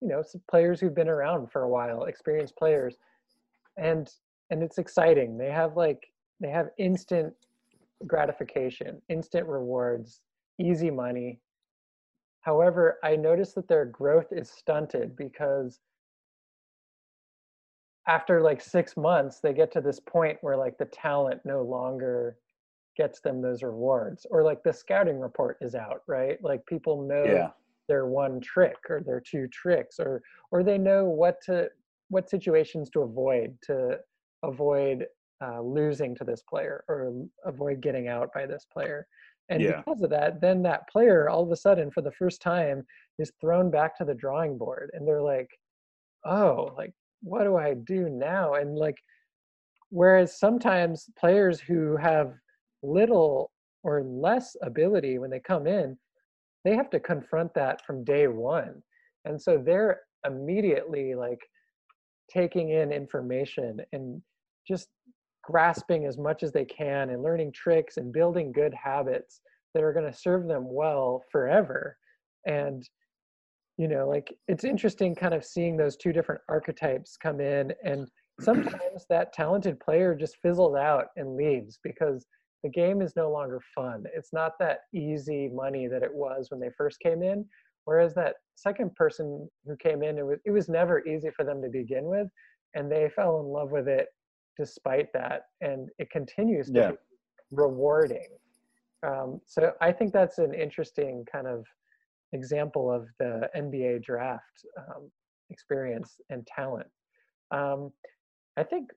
[0.00, 2.96] you know, players who've been around for a while, experienced players.
[3.76, 4.10] And
[4.50, 5.38] and it's exciting.
[5.38, 6.06] They have like
[6.40, 7.32] they have instant
[8.06, 10.20] gratification, instant rewards,
[10.58, 11.40] easy money.
[12.40, 15.80] However, I noticed that their growth is stunted because
[18.08, 22.36] after like six months they get to this point where like the talent no longer
[22.96, 27.24] gets them those rewards or like the scouting report is out right like people know
[27.24, 27.50] yeah.
[27.88, 31.68] their one trick or their two tricks or or they know what to
[32.08, 33.96] what situations to avoid to
[34.42, 35.06] avoid
[35.42, 37.12] uh, losing to this player or
[37.44, 39.06] avoid getting out by this player
[39.48, 39.78] and yeah.
[39.78, 42.84] because of that then that player all of a sudden for the first time
[43.18, 45.48] is thrown back to the drawing board and they're like
[46.26, 48.54] oh like what do I do now?
[48.54, 48.96] And like,
[49.90, 52.34] whereas sometimes players who have
[52.82, 53.50] little
[53.82, 55.96] or less ability when they come in,
[56.64, 58.82] they have to confront that from day one.
[59.24, 61.40] And so they're immediately like
[62.30, 64.22] taking in information and
[64.66, 64.88] just
[65.42, 69.40] grasping as much as they can and learning tricks and building good habits
[69.74, 71.96] that are going to serve them well forever.
[72.46, 72.88] And
[73.80, 78.06] you know like it's interesting kind of seeing those two different archetypes come in and
[78.40, 82.26] sometimes that talented player just fizzles out and leaves because
[82.62, 86.60] the game is no longer fun it's not that easy money that it was when
[86.60, 87.42] they first came in
[87.86, 91.62] whereas that second person who came in it was it was never easy for them
[91.62, 92.28] to begin with
[92.74, 94.08] and they fell in love with it
[94.56, 96.90] despite that and it continues to yeah.
[96.90, 96.96] be
[97.52, 98.28] rewarding
[99.06, 101.64] um, so i think that's an interesting kind of
[102.32, 105.10] example of the NBA draft um,
[105.50, 106.86] experience and talent.
[107.50, 107.92] Um,
[108.56, 108.90] I think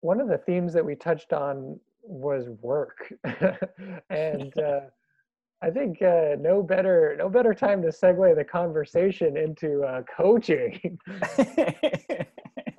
[0.00, 3.12] one of the themes that we touched on was work,
[4.10, 4.80] and uh,
[5.62, 10.98] I think uh, no better no better time to segue the conversation into uh, coaching.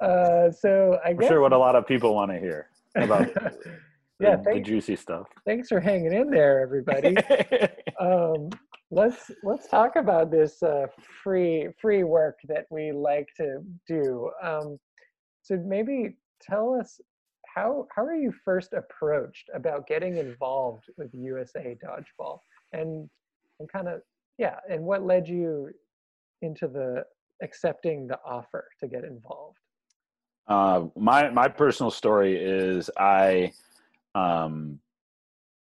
[0.08, 3.28] Uh, so I I'm guess sure what a lot of people want to hear about.
[4.20, 5.28] yeah, the, the, juicy stuff.
[5.46, 7.16] Thanks for hanging in there, everybody.
[8.00, 8.50] um,
[8.90, 10.88] let's let's talk about this uh,
[11.24, 14.32] free free work that we like to do.
[14.42, 14.80] Um,
[15.42, 17.00] so maybe tell us
[17.54, 22.40] how how are you first approached about getting involved with USA Dodgeball,
[22.72, 23.10] and
[23.60, 24.02] and kind of
[24.38, 25.70] yeah, and what led you
[26.42, 27.04] into the
[27.44, 29.58] accepting the offer to get involved?
[30.48, 33.52] Uh, my my personal story is I
[34.16, 34.80] um,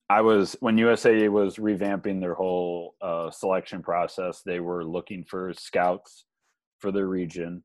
[0.08, 4.42] I was when USA was revamping their whole uh, selection process.
[4.42, 6.24] They were looking for scouts
[6.78, 7.64] for their region.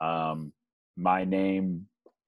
[0.00, 0.52] Um,
[0.96, 1.86] my name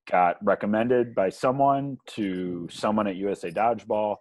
[0.09, 4.17] got recommended by someone to someone at USA Dodgeball,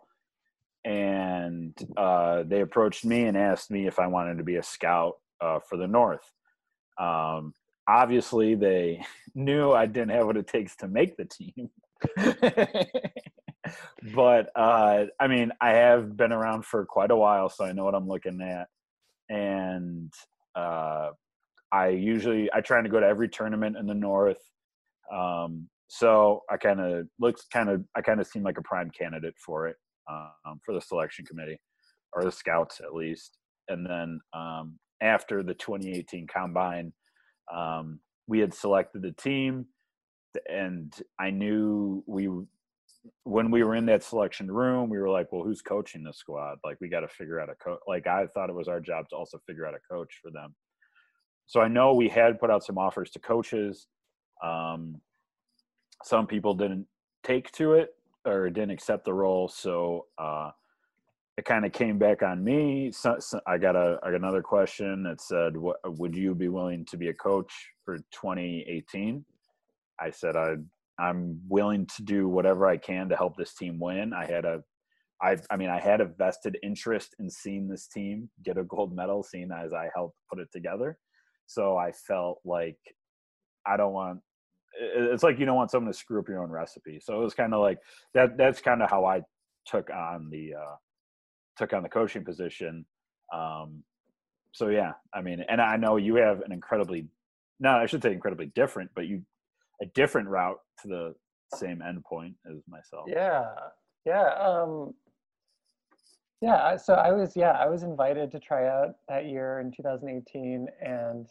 [0.84, 5.15] and uh, they approached me and asked me if I wanted to be a scout
[5.41, 6.32] uh, for the North.
[6.97, 7.54] Um,
[7.88, 9.04] obviously, they
[9.36, 11.69] knew I didn't have what it takes to make the team.
[14.16, 17.84] but uh, I mean, I have been around for quite a while, so I know
[17.84, 18.68] what I'm looking at.
[19.30, 20.14] And
[20.55, 21.10] uh,
[21.72, 24.41] I usually I try to go to every tournament in the north.
[25.12, 28.91] Um, so I kind of looks kind of I kind of seem like a prime
[28.91, 29.76] candidate for it
[30.10, 31.60] um, for the selection committee
[32.14, 33.38] or the scouts at least.
[33.68, 36.93] And then um, after the 2018 combine,
[37.54, 39.66] um, we had selected the team,
[40.50, 42.30] and I knew we
[43.24, 46.58] when we were in that selection room, we were like, well, who's coaching the squad?
[46.64, 47.80] Like, we got to figure out a coach.
[47.88, 50.56] Like, I thought it was our job to also figure out a coach for them.
[51.46, 53.86] So I know we had put out some offers to coaches.
[54.43, 55.02] Um,
[56.04, 56.88] some people didn't
[57.24, 57.93] take to it.
[58.26, 59.48] or didn't accept the role.
[59.48, 60.50] So uh,
[61.38, 62.92] it kind of came back on me.
[62.92, 66.98] So, so I got a another question that said, "What would you be willing to
[66.98, 69.26] be a coach for 2018?"
[70.00, 70.56] I said, "I
[71.00, 74.64] I'm willing to do whatever I can to help this team win." I had a
[75.22, 78.96] I I mean I had a vested interest in seeing this team get a gold
[78.96, 80.98] medal, seeing as I helped put it together.
[81.48, 82.80] So I felt like
[83.68, 84.22] I don't want
[84.78, 87.00] it's like you don't want someone to screw up your own recipe.
[87.02, 87.80] So it was kind of like
[88.14, 88.38] that.
[88.38, 89.22] That's kind of how I
[89.66, 90.76] took on the uh,
[91.58, 92.86] took on the coaching position.
[93.34, 93.84] Um,
[94.51, 97.08] so yeah, I mean, and I know you have an incredibly,
[97.60, 99.22] no, I should say incredibly different, but you
[99.82, 101.16] a different route to the
[101.53, 103.06] same endpoint as myself.
[103.08, 103.47] Yeah,
[104.06, 104.93] yeah, um,
[106.41, 106.78] yeah.
[106.78, 111.28] So I was, yeah, I was invited to try out that year in 2018, and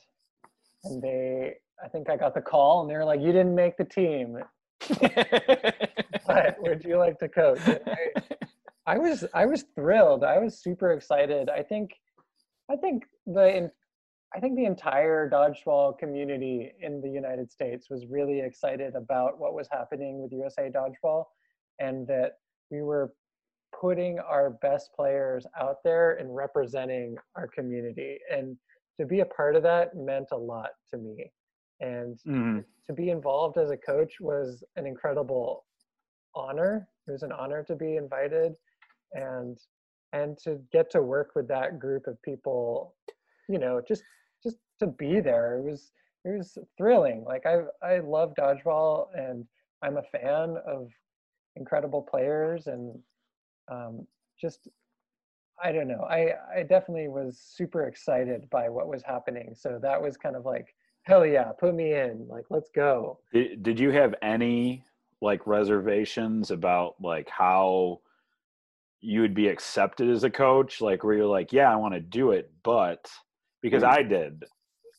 [0.84, 3.76] and they I think I got the call and they were like, "You didn't make
[3.76, 4.38] the team,
[6.26, 7.60] but would you like to coach?"
[8.86, 10.24] I, was I was thrilled.
[10.24, 11.48] I was super excited.
[11.48, 11.92] I think
[12.70, 13.70] I think the
[14.34, 19.54] I think the entire dodgeball community in the United States was really excited about what
[19.54, 21.24] was happening with USA Dodgeball,
[21.78, 22.38] and that
[22.70, 23.12] we were
[23.80, 28.56] putting our best players out there and representing our community and
[28.98, 31.30] to be a part of that meant a lot to me
[31.80, 32.60] and mm-hmm.
[32.86, 35.64] to be involved as a coach was an incredible
[36.36, 38.52] honor it was an honor to be invited
[39.14, 39.58] and
[40.12, 42.94] and to get to work with that group of people
[43.48, 44.02] you know just
[44.42, 45.92] just to be there it was
[46.24, 49.46] it was thrilling like i i love dodgeball and
[49.82, 50.90] i'm a fan of
[51.56, 52.98] incredible players and
[53.70, 54.06] um,
[54.40, 54.68] just
[55.62, 60.00] i don't know i i definitely was super excited by what was happening so that
[60.00, 62.26] was kind of like hell yeah, put me in.
[62.28, 63.18] Like, let's go.
[63.32, 64.84] Did, did you have any
[65.20, 68.00] like reservations about like how
[69.04, 70.80] you would be accepted as a coach?
[70.80, 73.08] Like, where you're like, yeah, I want to do it, but
[73.62, 73.88] because mm.
[73.88, 74.44] I did.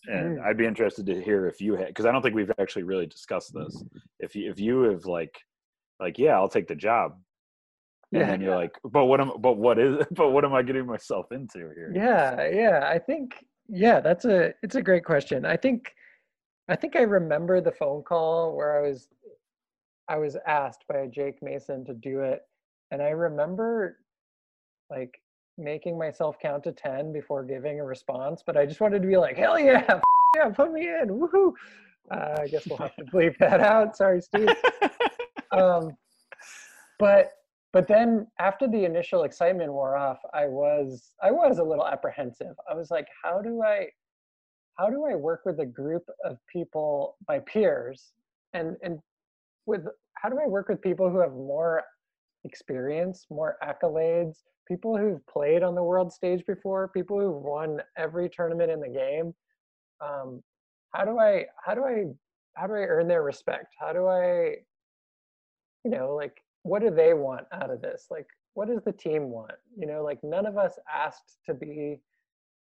[0.07, 0.45] And mm.
[0.45, 3.07] I'd be interested to hear if you had, because I don't think we've actually really
[3.07, 3.83] discussed this.
[4.19, 5.35] If you, if you have like,
[5.99, 7.17] like, yeah, I'll take the job,
[8.11, 8.55] and yeah, then you're yeah.
[8.55, 11.91] like but what am but what is but what am i getting myself into here
[11.93, 13.33] yeah yeah i think
[13.67, 15.45] yeah, that's a it's a great question.
[15.45, 15.93] I think
[16.69, 19.07] I think I remember the phone call where I was
[20.07, 22.41] I was asked by Jake Mason to do it
[22.91, 23.97] and I remember
[24.89, 25.19] like
[25.57, 29.17] making myself count to 10 before giving a response, but I just wanted to be
[29.17, 29.99] like, "Hell yeah.
[30.35, 31.09] yeah, put me in.
[31.09, 31.53] Woohoo."
[32.11, 33.97] Uh, I guess we'll have to bleep that out.
[33.97, 34.49] Sorry, Steve.
[35.51, 35.97] um,
[36.99, 37.31] but
[37.75, 42.55] but then after the initial excitement wore off i was i was a little apprehensive
[42.69, 43.85] i was like how do i
[44.79, 48.13] how do i work with a group of people my peers
[48.53, 48.99] and and
[49.65, 49.81] with
[50.13, 51.83] how do i work with people who have more
[52.45, 58.29] experience more accolades people who've played on the world stage before people who've won every
[58.29, 59.33] tournament in the game
[60.01, 60.41] um,
[60.93, 62.05] how do i how do i
[62.55, 64.55] how do i earn their respect how do i
[65.83, 68.07] you know like what do they want out of this?
[68.09, 68.25] Like,
[68.55, 69.51] what does the team want?
[69.77, 71.99] You know, like none of us asked to be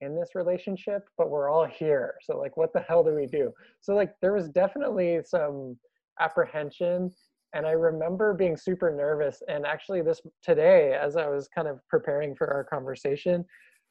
[0.03, 2.17] in this relationship, but we're all here.
[2.23, 3.53] So like, what the hell do we do?
[3.81, 5.79] So like, there was definitely some
[6.21, 7.11] apprehension.
[7.55, 9.43] And I remember being super nervous.
[9.49, 13.45] And actually this today, as I was kind of preparing for our conversation,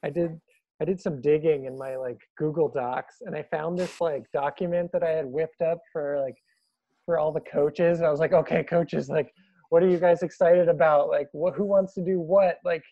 [0.03, 0.39] I did
[0.81, 4.91] I did some digging in my like Google Docs and I found this like document
[4.91, 6.35] that I had whipped up for like
[7.05, 7.99] for all the coaches.
[7.99, 9.31] And I was like, okay, coaches, like
[9.69, 12.83] what are you guys excited about like what who wants to do what like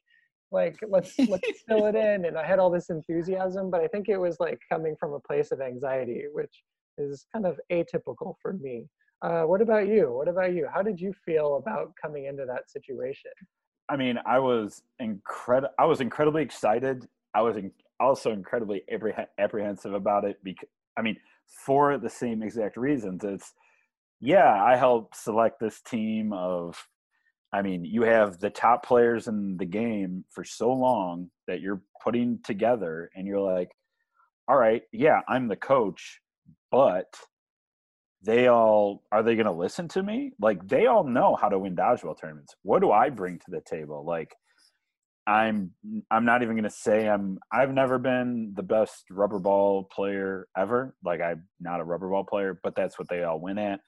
[0.51, 4.09] like let's let's fill it in and i had all this enthusiasm but i think
[4.09, 6.63] it was like coming from a place of anxiety which
[6.97, 8.85] is kind of atypical for me
[9.23, 10.11] uh, what about you?
[10.11, 10.67] What about you?
[10.71, 13.31] How did you feel about coming into that situation?
[13.89, 17.07] I mean i was incredible i was incredibly excited.
[17.35, 18.83] I was in- also incredibly
[19.39, 21.17] apprehensive about it because i mean
[21.65, 23.23] for the same exact reasons.
[23.23, 23.53] It's
[24.19, 26.87] yeah, I helped select this team of
[27.51, 31.83] I mean, you have the top players in the game for so long that you're
[32.03, 33.69] putting together and you're like,
[34.47, 36.19] all right, yeah, I'm the coach,
[36.71, 37.13] but
[38.23, 40.31] they all are they going to listen to me?
[40.39, 42.55] Like they all know how to win dodgeball tournaments.
[42.63, 44.05] What do I bring to the table?
[44.05, 44.33] Like
[45.27, 45.71] I'm
[46.09, 50.47] I'm not even going to say I'm I've never been the best rubber ball player
[50.57, 50.95] ever.
[51.03, 53.81] Like I'm not a rubber ball player, but that's what they all win at.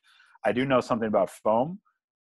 [0.46, 1.80] I do know something about foam,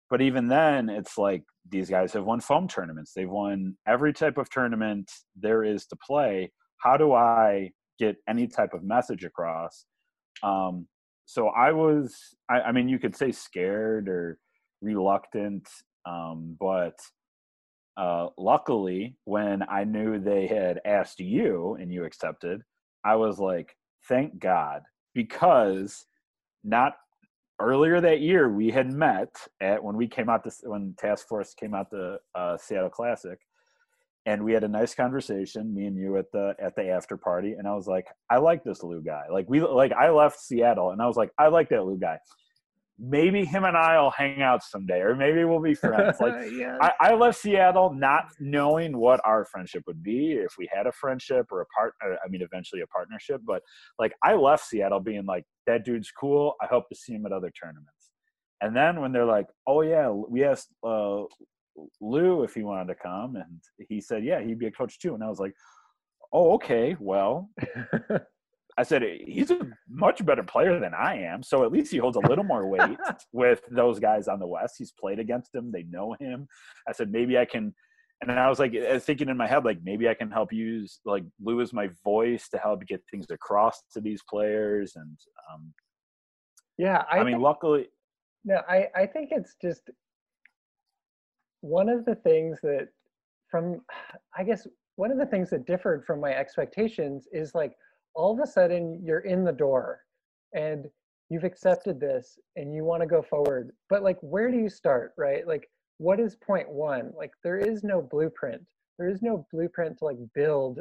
[0.09, 3.13] but even then, it's like these guys have won foam tournaments.
[3.15, 6.51] They've won every type of tournament there is to play.
[6.77, 9.85] How do I get any type of message across?
[10.43, 10.87] Um,
[11.31, 12.13] so I was,
[12.49, 14.37] I, I mean, you could say scared or
[14.81, 15.65] reluctant
[16.05, 16.99] Um, but
[17.95, 22.63] uh, luckily, when I knew they had asked you and you accepted,
[23.05, 23.77] I was like,
[24.09, 24.81] thank God,
[25.13, 26.05] because
[26.65, 26.95] not
[27.61, 31.53] earlier that year we had met at when we came out to when Task Force
[31.53, 33.39] came out the uh, Seattle Classic,
[34.25, 37.53] and we had a nice conversation, me and you at the at the after party,
[37.53, 39.23] and I was like, I like this Lu guy.
[39.31, 42.17] Like we like I left Seattle, and I was like, I like that Lu guy
[43.01, 46.17] maybe him and I'll hang out someday, or maybe we'll be friends.
[46.19, 46.33] Like.
[46.81, 50.91] I, I, left Seattle not knowing what our friendship would be if we had a
[50.91, 52.17] friendship or a partner.
[52.23, 53.41] I mean, eventually a partnership.
[53.43, 53.63] But
[53.97, 56.53] like I left Seattle being like, that dude's cool.
[56.61, 58.11] I hope to see him at other tournaments.
[58.61, 61.23] And then when they're like, oh yeah, we asked uh,
[61.99, 65.13] Lu if he wanted to come, and he said, yeah, he'd be a coach too.
[65.13, 65.53] And I was like,
[66.33, 67.49] oh okay, well.
[68.77, 69.59] I said he's a
[69.89, 72.97] much better player than I am, so at least he holds a little more weight
[73.33, 74.75] with those guys on the West.
[74.77, 76.47] He's played against them; they know him.
[76.87, 77.75] I said maybe I can,
[78.21, 81.25] and I was like thinking in my head like maybe I can help use like
[81.43, 84.93] Lu as my voice to help get things across to these players.
[84.95, 85.17] And
[85.53, 85.73] um,
[86.77, 87.87] yeah, I, I mean, think, luckily,
[88.45, 89.89] no, I I think it's just
[91.61, 92.89] one of the things that
[93.49, 93.81] from
[94.37, 97.73] I guess one of the things that differed from my expectations is like
[98.13, 100.01] all of a sudden you're in the door
[100.53, 100.87] and
[101.29, 105.13] you've accepted this and you want to go forward but like where do you start
[105.17, 108.61] right like what is point one like there is no blueprint
[108.99, 110.79] there is no blueprint to like build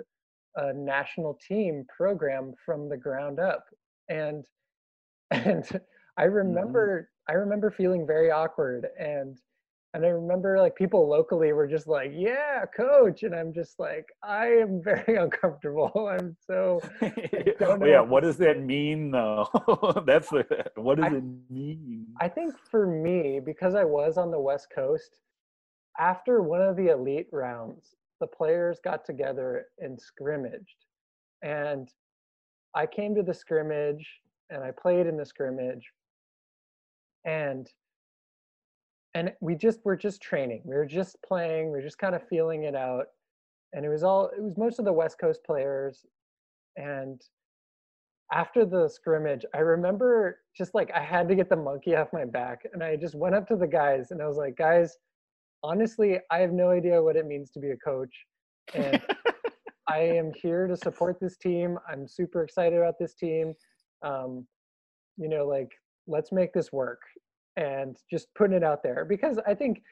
[0.57, 3.65] a national team program from the ground up
[4.09, 4.45] and
[5.31, 5.81] and
[6.17, 6.35] i mm-hmm.
[6.35, 7.33] remember mm-hmm.
[7.33, 9.39] i remember feeling very awkward and
[9.93, 14.07] and I remember like people locally were just like, "Yeah, coach," and I'm just like,
[14.23, 16.09] I am very uncomfortable.
[16.11, 16.81] I'm so.
[17.63, 19.47] Oh, well, yeah, what does that mean though?
[20.07, 22.07] That's the what does I, it mean?
[22.21, 25.19] I think for me, because I was on the West Coast,
[25.99, 30.87] after one of the elite rounds, the players got together and scrimmaged,
[31.43, 31.91] and
[32.75, 34.07] I came to the scrimmage
[34.49, 35.85] and I played in the scrimmage,
[37.27, 37.69] and
[39.15, 42.27] and we just were just training we were just playing we were just kind of
[42.29, 43.07] feeling it out
[43.73, 46.05] and it was all it was most of the west coast players
[46.77, 47.23] and
[48.33, 52.25] after the scrimmage i remember just like i had to get the monkey off my
[52.25, 54.97] back and i just went up to the guys and i was like guys
[55.63, 58.15] honestly i have no idea what it means to be a coach
[58.75, 59.03] and
[59.89, 63.55] i am here to support this team i'm super excited about this team
[64.03, 64.47] um,
[65.17, 65.71] you know like
[66.07, 67.01] let's make this work
[67.57, 69.83] and just putting it out there because I think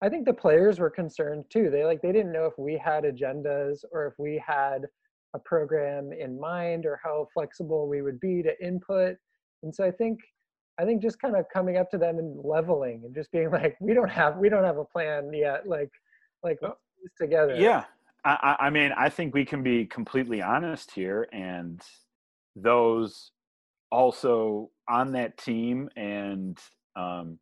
[0.00, 1.70] I think the players were concerned too.
[1.70, 4.86] They like they didn't know if we had agendas or if we had
[5.34, 9.16] a program in mind or how flexible we would be to input.
[9.62, 10.20] And so I think
[10.80, 13.76] I think just kind of coming up to them and leveling and just being like,
[13.80, 15.68] we don't have we don't have a plan yet.
[15.68, 15.90] Like
[16.42, 17.56] like oh, let's together.
[17.56, 17.84] Yeah.
[18.24, 21.80] I, I mean, I think we can be completely honest here and
[22.56, 23.30] those
[23.90, 26.58] also on that team and
[26.98, 27.38] um,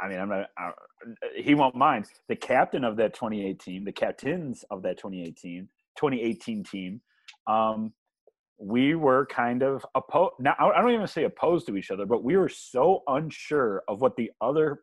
[0.00, 0.46] I mean, I'm not.
[0.58, 0.70] I,
[1.36, 2.06] he won't mind.
[2.28, 7.00] The captain of that 2018, the captains of that 2018, 2018 team,
[7.46, 7.92] um,
[8.58, 10.34] we were kind of opposed.
[10.38, 14.00] Now, I don't even say opposed to each other, but we were so unsure of
[14.00, 14.80] what the other,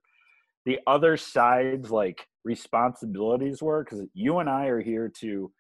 [0.66, 5.52] the other side's like responsibilities were because you and I are here to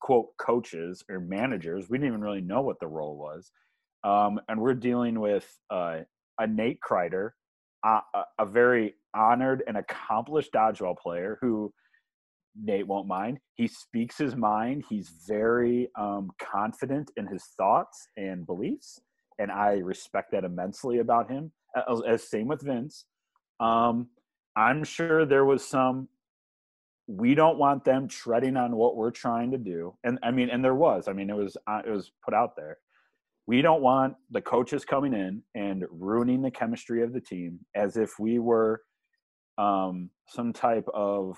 [0.00, 1.88] quote coaches or managers.
[1.88, 3.52] We didn't even really know what the role was,
[4.02, 5.98] um, and we're dealing with uh,
[6.38, 7.30] a Nate Kreider
[7.84, 11.72] a, very honored and accomplished dodgeball player who
[12.56, 13.38] Nate won't mind.
[13.54, 14.84] He speaks his mind.
[14.88, 19.00] He's very um, confident in his thoughts and beliefs,
[19.38, 21.52] and I respect that immensely about him.
[21.88, 23.04] As, as same with Vince.
[23.60, 24.08] Um,
[24.56, 26.08] I'm sure there was some.
[27.06, 30.64] We don't want them treading on what we're trying to do, and I mean, and
[30.64, 31.08] there was.
[31.08, 32.78] I mean, it was uh, it was put out there
[33.50, 37.96] we don't want the coaches coming in and ruining the chemistry of the team as
[37.96, 38.80] if we were
[39.58, 41.36] um, some type of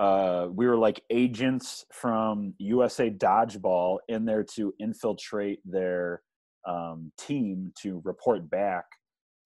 [0.00, 6.20] uh, we were like agents from USA Dodgeball in there to infiltrate their
[6.66, 8.84] um, team to report back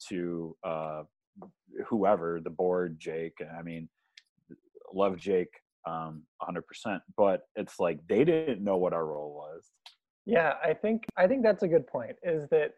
[0.09, 1.03] to uh,
[1.87, 3.35] whoever the board, Jake.
[3.59, 3.91] I mean,
[4.95, 5.53] love Jake
[5.87, 6.63] um, 100%,
[7.15, 9.71] but it's like they didn't know what our role was.
[10.31, 12.17] Yeah, I think I think that's a good point.
[12.23, 12.75] Is that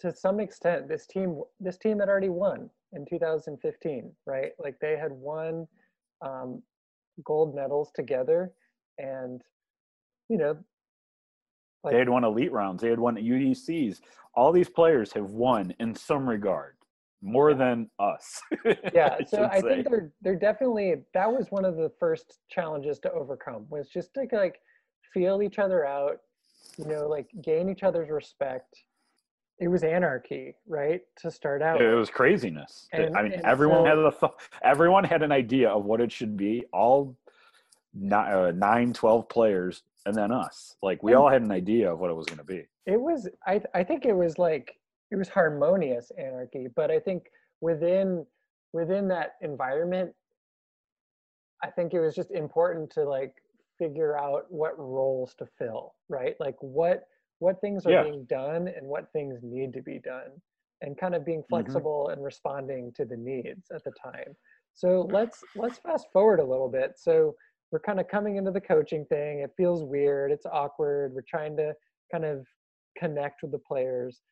[0.00, 4.52] to some extent this team this team had already won in 2015, right?
[4.58, 5.68] Like they had won
[6.22, 6.62] um,
[7.24, 8.52] gold medals together,
[8.98, 9.42] and
[10.28, 10.58] you know,
[11.84, 12.82] like, they had won elite rounds.
[12.82, 14.00] They had won UDCs.
[14.34, 16.74] All these players have won in some regard.
[17.22, 18.40] more than us.
[18.92, 19.68] yeah I so i say.
[19.68, 24.12] think they're they're definitely that was one of the first challenges to overcome was just
[24.14, 24.60] to like
[25.14, 26.18] feel each other out
[26.78, 28.84] you know like gain each other's respect
[29.58, 32.88] it was anarchy right to start out it was craziness.
[32.92, 36.12] And- I mean, everyone so- had a th- everyone had an idea of what it
[36.12, 36.64] should be.
[36.72, 37.16] All
[37.94, 40.76] nine, uh, nine, 12 players, and then us.
[40.82, 42.66] Like we all had an idea of what it was going to be.
[42.84, 44.78] it was I I think it was like
[45.10, 48.26] it was harmonious anarchy, but I think within
[48.72, 50.14] within that environment,
[51.62, 53.34] I think it was just important to like
[53.78, 56.36] figure out what roles to fill, right?
[56.40, 57.08] Like what
[57.38, 58.02] what things are Yeah.
[58.04, 60.40] being done and what things need to be done,
[60.80, 61.48] and kind of being Mhm.
[61.48, 64.34] flexible and responding to the needs at the time.
[64.72, 66.98] So let's let's fast forward a little bit.
[66.98, 67.36] So
[67.70, 69.40] we're kind of coming into the coaching thing.
[69.40, 70.32] It feels weird.
[70.32, 71.14] It's awkward.
[71.14, 71.76] We're trying to
[72.10, 72.46] kind of
[72.96, 74.22] connect with the players.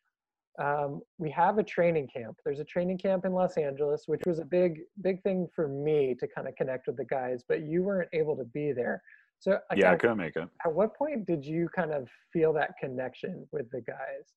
[0.58, 2.38] Um, we have a training camp.
[2.44, 6.14] There's a training camp in Los Angeles, which was a big, big thing for me
[6.14, 7.42] to kind of connect with the guys.
[7.46, 9.02] But you weren't able to be there.
[9.44, 10.48] So like, yeah, I couldn't make it.
[10.64, 14.32] at what point did you kind of feel that connection with the guys?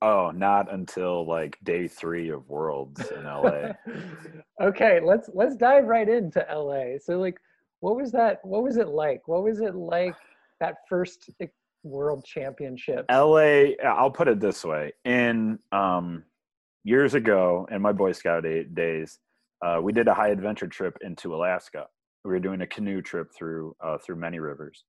[0.00, 3.72] Oh, not until like day three of Worlds in LA.
[4.62, 6.98] okay, let's let's dive right into LA.
[6.98, 7.36] So like
[7.80, 9.28] what was that what was it like?
[9.28, 10.16] What was it like
[10.60, 11.28] that first
[11.82, 13.04] world championship?
[13.10, 14.92] LA, I'll put it this way.
[15.04, 16.24] In um,
[16.84, 19.18] years ago, in my Boy Scout day- days,
[19.60, 21.86] uh, we did a high adventure trip into Alaska.
[22.24, 24.84] We were doing a canoe trip through uh, through many rivers.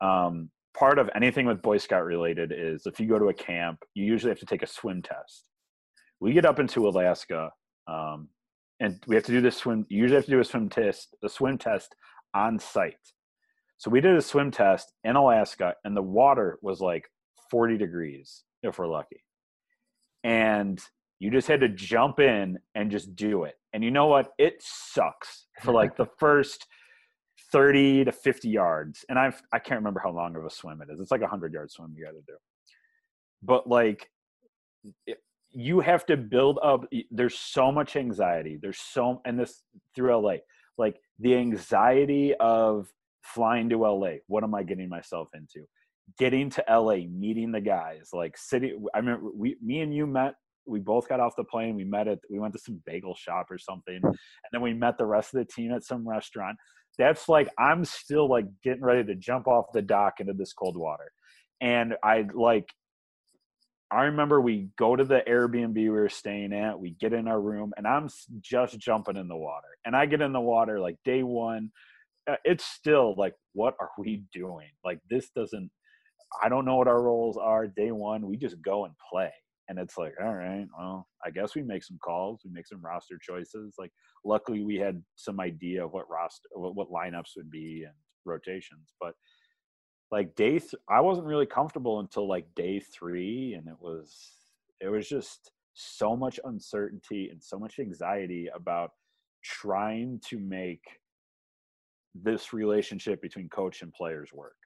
[0.00, 3.80] Um, part of anything with Boy Scout related is if you go to a camp,
[3.94, 5.48] you usually have to take a swim test.
[6.20, 7.50] We get up into Alaska,
[7.86, 8.28] um,
[8.80, 9.86] and we have to do this swim.
[9.88, 11.94] You usually have to do a swim test, a swim test
[12.34, 12.94] on site.
[13.76, 17.08] So we did a swim test in Alaska, and the water was like
[17.50, 19.22] 40 degrees if we're lucky.
[20.22, 20.80] And
[21.18, 23.54] you just had to jump in and just do it.
[23.72, 24.32] And you know what?
[24.38, 26.66] It sucks for like the first
[27.52, 29.04] 30 to 50 yards.
[29.08, 31.00] And I've, I can't remember how long of a swim it is.
[31.00, 32.36] It's like a 100 yard swim you got to do.
[33.42, 34.10] But like,
[35.06, 35.18] it,
[35.50, 36.84] you have to build up.
[37.10, 38.58] There's so much anxiety.
[38.60, 39.62] There's so, and this
[39.94, 40.36] through LA,
[40.78, 42.88] like the anxiety of
[43.22, 44.16] flying to LA.
[44.26, 45.66] What am I getting myself into?
[46.18, 48.74] Getting to LA, meeting the guys, like city.
[48.94, 50.34] I mean, we, me and you met.
[50.66, 51.74] We both got off the plane.
[51.74, 52.20] We met at.
[52.30, 54.16] We went to some bagel shop or something, and
[54.52, 56.56] then we met the rest of the team at some restaurant.
[56.98, 60.76] That's like I'm still like getting ready to jump off the dock into this cold
[60.76, 61.10] water,
[61.60, 62.68] and I like.
[63.90, 66.80] I remember we go to the Airbnb we were staying at.
[66.80, 68.08] We get in our room, and I'm
[68.40, 69.68] just jumping in the water.
[69.84, 71.70] And I get in the water like day one
[72.28, 75.70] uh, it's still like what are we doing like this doesn't
[76.42, 79.30] i don't know what our roles are day one we just go and play
[79.68, 82.80] and it's like all right well i guess we make some calls we make some
[82.82, 83.90] roster choices like
[84.24, 87.94] luckily we had some idea of what roster what, what lineups would be and
[88.24, 89.14] rotations but
[90.10, 94.32] like day th- i wasn't really comfortable until like day three and it was
[94.80, 98.90] it was just so much uncertainty and so much anxiety about
[99.42, 100.82] trying to make
[102.14, 104.56] this relationship between coach and players work.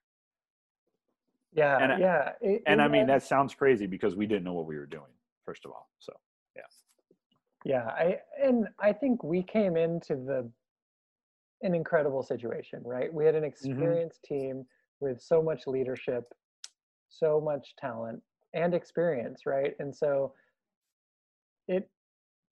[1.53, 2.33] Yeah, and I- yeah.
[2.41, 4.87] it- And it I mean, that sounds crazy because we didn't know what we were
[4.87, 5.13] doing,
[5.45, 5.89] first of all.
[5.99, 6.13] So,
[6.57, 6.63] Yeah,
[7.65, 10.51] Yeah, I and I think we came into the
[11.63, 13.13] an incredible situation, right?
[13.13, 13.49] We had an mm-hmm.
[13.49, 14.67] experienced team
[15.01, 16.33] with so much leadership,
[17.09, 18.23] so much talent
[18.55, 19.75] and experience, right?
[19.79, 20.35] And so
[21.67, 21.89] it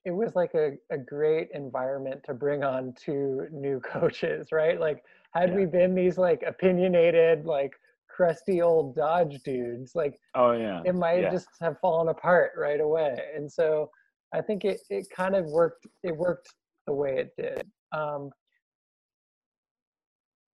[0.04, 4.78] it was like a, a great environment to bring on two new coaches, right?
[4.80, 7.74] Like had we been these like opinionated, like
[8.16, 10.80] crusty old Dodge dudes, like oh, yeah.
[10.84, 11.30] it might yeah.
[11.30, 13.16] just have fallen apart right away.
[13.34, 13.90] And so
[14.34, 16.48] I think it, it kind of worked it worked
[16.86, 17.70] the way it did.
[17.92, 18.30] Um,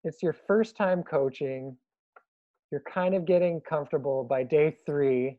[0.05, 1.77] it's your first time coaching.
[2.73, 5.39] You're kind of getting comfortable by day three.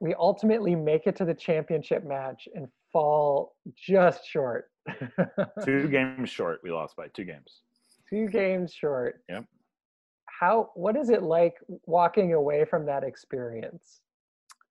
[0.00, 4.70] We ultimately make it to the championship match and fall just short.
[5.64, 6.60] two games short.
[6.64, 7.60] We lost by two games.
[8.08, 9.22] Two games short.
[9.28, 9.44] Yep.
[10.40, 14.00] How what is it like walking away from that experience?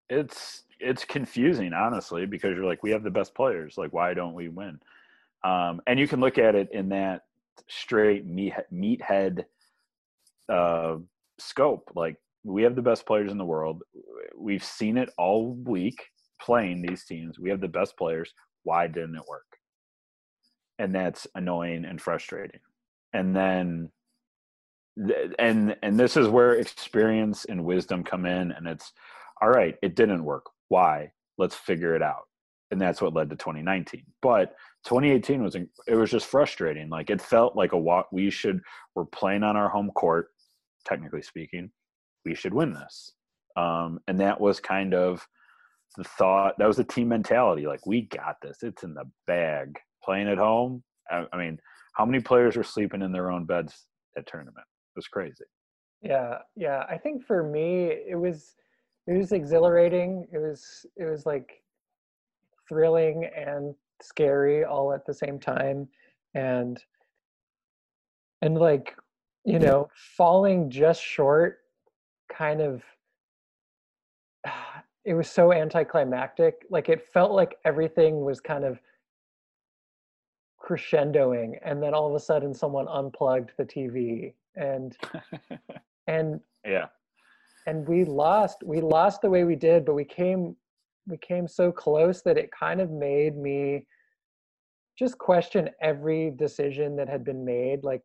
[0.09, 3.77] It's it's confusing, honestly, because you're like, we have the best players.
[3.77, 4.79] Like, why don't we win?
[5.43, 7.25] Um, and you can look at it in that
[7.67, 9.45] straight meat meathead
[10.51, 10.95] uh,
[11.37, 11.91] scope.
[11.93, 13.83] Like, we have the best players in the world.
[14.35, 16.03] We've seen it all week
[16.41, 17.37] playing these teams.
[17.37, 18.33] We have the best players.
[18.63, 19.45] Why didn't it work?
[20.79, 22.61] And that's annoying and frustrating.
[23.13, 23.91] And then th-
[25.37, 28.91] and and this is where experience and wisdom come in and it's
[29.41, 30.45] all right it didn't work.
[30.67, 31.11] Why?
[31.37, 32.23] Let's figure it out.
[32.71, 36.89] And that's what led to 2019 but 2018 was it was just frustrating.
[36.89, 38.61] Like it felt like a walk we should
[38.95, 40.29] we're playing on our home court
[40.85, 41.71] technically speaking
[42.25, 43.13] we should win this.
[43.55, 45.25] Um, and that was kind of
[45.97, 48.57] the thought that was the team mentality like we got this.
[48.61, 49.79] It's in the bag.
[50.03, 51.59] Playing at home I, I mean
[51.93, 53.85] how many players were sleeping in their own beds
[54.17, 54.65] at tournament
[54.99, 55.45] was crazy.
[56.01, 58.55] Yeah yeah i think for me it was
[59.07, 61.61] it was exhilarating it was it was like
[62.67, 65.87] thrilling and scary all at the same time
[66.35, 66.81] and
[68.41, 68.95] and like
[69.43, 71.59] you know falling just short
[72.31, 72.83] kind of
[75.05, 78.79] it was so anticlimactic like it felt like everything was kind of
[80.61, 84.97] crescendoing and then all of a sudden someone unplugged the tv and
[86.07, 86.87] and yeah.
[87.67, 90.55] and we lost we lost the way we did but we came
[91.07, 93.85] we came so close that it kind of made me
[94.97, 97.83] just question every decision that had been made.
[97.83, 98.03] Like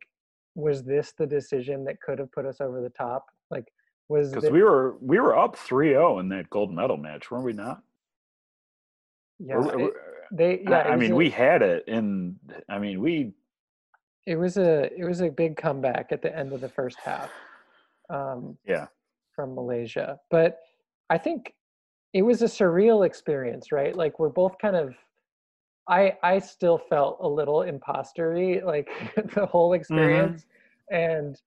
[0.55, 3.25] was this the decision that could have put us over the top?
[3.51, 3.65] Like
[4.07, 7.53] was because we were we were up 3-0 in that gold medal match weren't we
[7.53, 7.81] not?
[9.39, 9.87] Yeah it, uh,
[10.31, 12.35] they yeah i mean a, we had it and
[12.69, 13.33] i mean we
[14.25, 17.29] it was a it was a big comeback at the end of the first half
[18.09, 18.87] um yeah
[19.35, 20.59] from malaysia but
[21.09, 21.53] i think
[22.15, 23.93] it was a surreal experience, right?
[23.93, 24.95] Like we're both kind of
[25.89, 28.87] I I still felt a little impostery like
[29.35, 29.81] the whole mm-hmm.
[29.81, 30.45] experience.
[30.93, 30.95] Mm-hmm.
[30.95, 31.41] And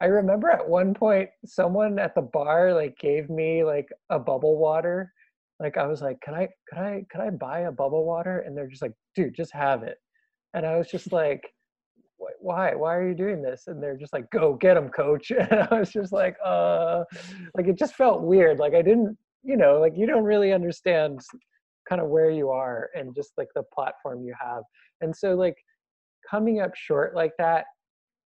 [0.00, 4.58] I remember at one point someone at the bar like gave me like a bubble
[4.58, 5.12] water.
[5.58, 8.56] Like I was like, "Can I can I can I buy a bubble water?" And
[8.56, 9.98] they're just like, "Dude, just have it."
[10.54, 11.52] And I was just like,
[12.46, 12.74] why?
[12.74, 13.64] Why are you doing this?
[13.66, 15.30] And they're just like go get him coach.
[15.38, 17.04] And i was just like uh
[17.56, 21.20] like it just felt weird like i didn't you know like you don't really understand
[21.88, 24.62] kind of where you are and just like the platform you have.
[25.00, 25.56] And so like
[26.28, 27.64] coming up short like that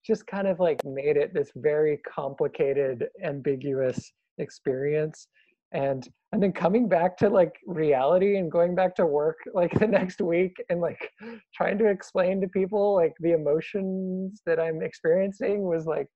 [0.05, 5.27] just kind of like made it this very complicated ambiguous experience
[5.75, 9.87] and and then coming back to like reality and going back to work like the
[9.87, 11.11] next week and like
[11.53, 16.07] trying to explain to people like the emotions that i'm experiencing was like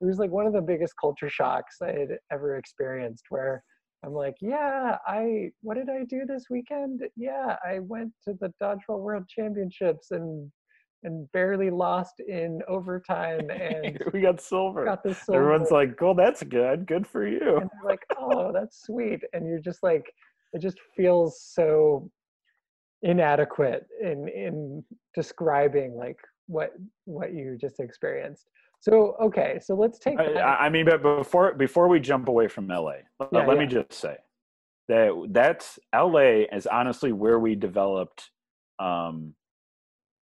[0.00, 3.62] it was like one of the biggest culture shocks i had ever experienced where
[4.02, 7.02] I'm like, yeah, I what did I do this weekend?
[7.16, 10.50] Yeah, I went to the dodgeball world championships and
[11.02, 14.84] and barely lost in overtime and we got silver.
[14.84, 15.40] Got the silver.
[15.40, 16.86] Everyone's like, "Well, that's good.
[16.86, 20.12] Good for you." And they're like, "Oh, that's sweet." And you're just like
[20.52, 22.10] it just feels so
[23.02, 24.84] inadequate in in
[25.14, 26.72] describing like what
[27.04, 28.46] what you just experienced.
[28.80, 30.18] So okay, so let's take.
[30.18, 33.54] I, I, mean, but before before we jump away from LA, yeah, let yeah.
[33.54, 34.16] me just say
[34.88, 38.30] that that's LA is honestly where we developed
[38.78, 39.34] um,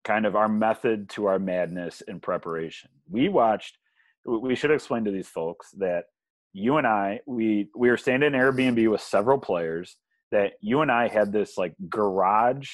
[0.08, 2.90] kind of our method to our madness in preparation.
[3.08, 3.78] We watched.
[4.24, 6.04] We should explain to these folks that
[6.52, 9.96] you and I we we were staying in Airbnb with several players.
[10.32, 12.70] That you and I had this like garage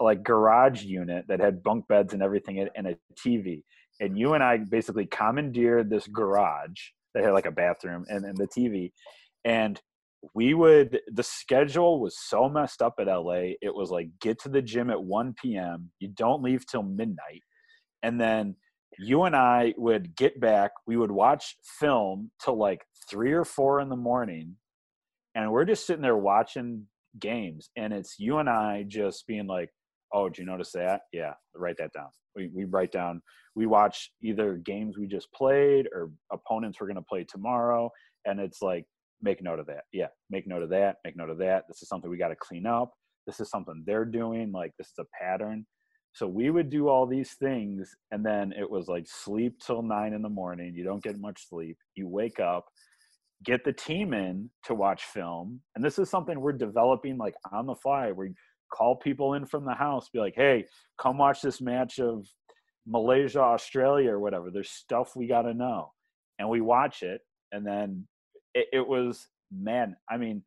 [0.00, 3.62] like garage unit that had bunk beds and everything and a TV
[4.02, 6.80] and you and I basically commandeered this garage
[7.14, 8.92] that had like a bathroom and, and the TV.
[9.44, 9.80] And
[10.34, 13.54] we would, the schedule was so messed up at LA.
[13.60, 17.42] It was like get to the gym at 1 p.m., you don't leave till midnight.
[18.02, 18.56] And then
[18.98, 23.80] you and I would get back, we would watch film till like three or four
[23.80, 24.56] in the morning.
[25.34, 26.86] And we're just sitting there watching
[27.18, 27.70] games.
[27.76, 29.70] And it's you and I just being like,
[30.12, 31.02] oh, did you notice that?
[31.12, 32.08] Yeah, write that down.
[32.36, 33.22] We, we write down,
[33.54, 37.90] we watch either games we just played or opponents we're to play tomorrow.
[38.24, 38.84] And it's like,
[39.22, 39.84] make note of that.
[39.92, 40.96] Yeah, make note of that.
[41.04, 41.64] Make note of that.
[41.68, 42.92] This is something we got to clean up.
[43.26, 44.52] This is something they're doing.
[44.52, 45.64] Like, this is a pattern.
[46.14, 47.94] So we would do all these things.
[48.10, 50.74] And then it was like sleep till nine in the morning.
[50.74, 51.78] You don't get much sleep.
[51.94, 52.66] You wake up,
[53.44, 55.60] get the team in to watch film.
[55.74, 58.12] And this is something we're developing like on the fly.
[58.12, 58.32] We
[58.72, 60.66] call people in from the house, be like, hey,
[60.98, 62.26] come watch this match of
[62.86, 64.50] Malaysia, Australia, or whatever.
[64.50, 65.92] There's stuff we got to know.
[66.38, 67.20] And we watch it.
[67.52, 68.06] And then
[68.54, 70.42] it, it, was, man, I mean,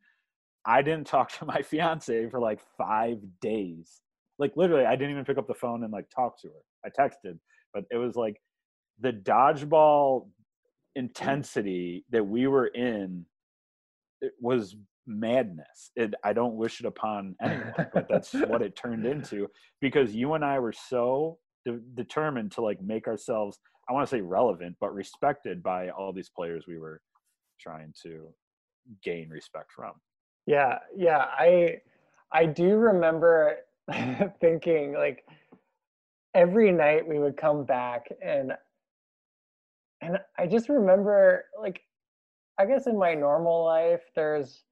[0.64, 4.00] I didn't talk to my fiance for like five days.
[4.38, 6.62] Like literally, I didn't even pick up the phone and like talk to her.
[6.84, 7.38] I texted,
[7.72, 8.40] but it was like
[9.00, 10.28] the dodgeball
[10.94, 13.26] intensity that we were in
[14.20, 14.76] it was
[15.06, 15.90] madness.
[15.94, 19.48] It, I don't wish it upon anyone, but that's what it turned into
[19.80, 24.16] because you and I were so de- determined to like make ourselves, I want to
[24.16, 27.00] say relevant, but respected by all these players we were
[27.58, 28.28] trying to
[29.02, 29.92] gain respect from.
[30.46, 31.26] Yeah, yeah.
[31.36, 31.80] I
[32.32, 33.56] I do remember
[34.40, 35.24] thinking like
[36.34, 38.52] every night we would come back and
[40.02, 41.82] and I just remember like
[42.58, 44.64] I guess in my normal life there's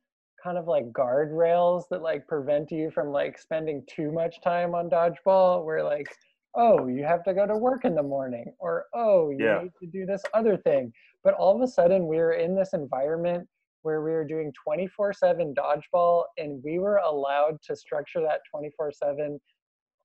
[0.43, 4.91] kind of like guardrails that like prevent you from like spending too much time on
[4.91, 6.15] dodgeball where like
[6.55, 9.63] oh you have to go to work in the morning or oh you Yeah.
[9.63, 10.93] need to do this other thing
[11.25, 13.49] but all of a sudden we were in this environment
[13.83, 19.41] where we were doing 24/7 dodgeball and we were allowed to structure that 24/7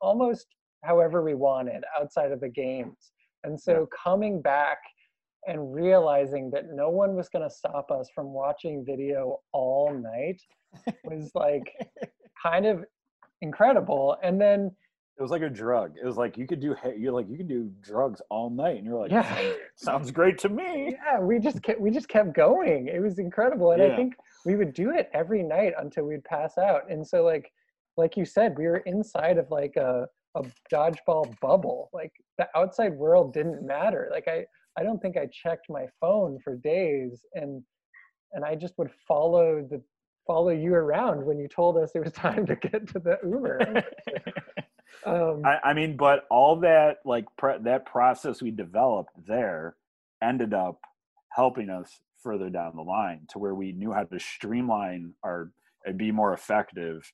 [0.02, 0.48] almost
[0.84, 3.12] however we wanted outside of the games.
[3.44, 4.80] And so coming back
[5.48, 10.42] and realizing that no one was going to stop us from watching video all night
[11.06, 11.74] was like
[12.42, 12.86] kind of
[13.42, 14.18] incredible.
[14.22, 14.72] And then
[15.20, 15.96] It was like a drug.
[16.02, 18.86] It was like you could do you're like you could do drugs all night, and
[18.86, 19.28] you're like, Yeah.
[19.36, 20.96] sounds, sounds great to me.
[21.04, 24.16] yeah we just kept we just kept going it was incredible and i think
[24.46, 27.52] we would do it every night until we'd pass out and so like
[27.98, 32.94] like you said we were inside of like a a dodgeball bubble like the outside
[32.94, 34.46] world didn't matter like i
[34.78, 37.62] i don't think i checked my phone for days and
[38.32, 39.82] and i just would follow the
[40.26, 43.60] follow you around when you told us it was time to get to the uber
[45.06, 49.76] um I, I mean, but all that like pre- that process we developed there
[50.22, 50.80] ended up
[51.32, 55.52] helping us further down the line to where we knew how to streamline our
[55.86, 57.12] and be more effective.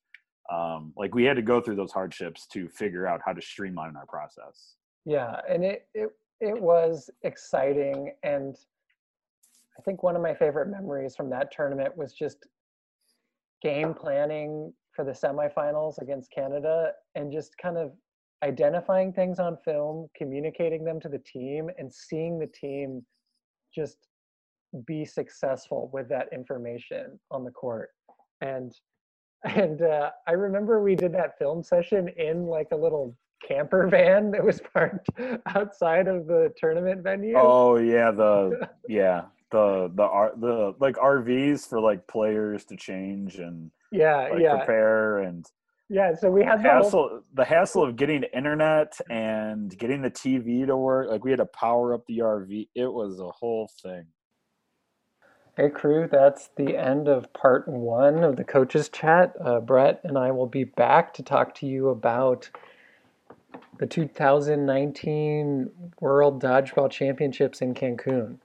[0.52, 3.96] Um, like we had to go through those hardships to figure out how to streamline
[3.96, 4.74] our process.
[5.04, 6.08] yeah and it it
[6.40, 8.56] it was exciting and
[9.78, 12.46] i think one of my favorite memories from that tournament was just
[13.62, 17.92] game planning for the semifinals against canada and just kind of
[18.44, 23.02] identifying things on film communicating them to the team and seeing the team
[23.74, 24.08] just
[24.86, 27.90] be successful with that information on the court.
[28.40, 28.74] And
[29.44, 33.14] and uh, i remember we did that film session in like a little
[33.46, 35.08] camper van that was parked
[35.54, 37.34] outside of the tournament venue.
[37.36, 43.36] Oh yeah, the yeah the the R the like RVs for like players to change
[43.36, 45.46] and yeah like yeah prepare and
[45.88, 50.02] yeah so we had the whole, hassle the hassle of getting the internet and getting
[50.02, 51.08] the TV to work.
[51.08, 52.68] Like we had to power up the RV.
[52.74, 54.06] It was a whole thing.
[55.56, 59.32] Hey, crew, that's the end of part one of the coaches chat.
[59.42, 62.50] Uh, Brett and I will be back to talk to you about
[63.78, 65.70] the 2019
[66.00, 68.38] World Dodgeball Championships in Cancun.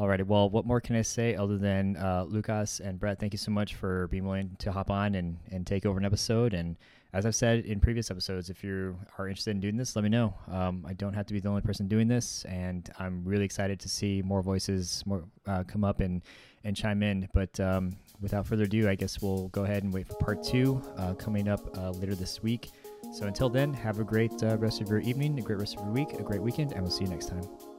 [0.00, 3.38] Alrighty, well, what more can I say other than uh, Lucas and Brett, thank you
[3.38, 6.54] so much for being willing to hop on and, and take over an episode.
[6.54, 6.78] And
[7.12, 10.08] as I've said in previous episodes, if you are interested in doing this, let me
[10.08, 10.32] know.
[10.50, 13.78] Um, I don't have to be the only person doing this, and I'm really excited
[13.80, 16.22] to see more voices more uh, come up and,
[16.64, 17.28] and chime in.
[17.34, 20.80] But um, without further ado, I guess we'll go ahead and wait for part two
[20.96, 22.70] uh, coming up uh, later this week.
[23.12, 25.84] So until then, have a great uh, rest of your evening, a great rest of
[25.84, 27.69] your week, a great weekend, and we'll see you next time.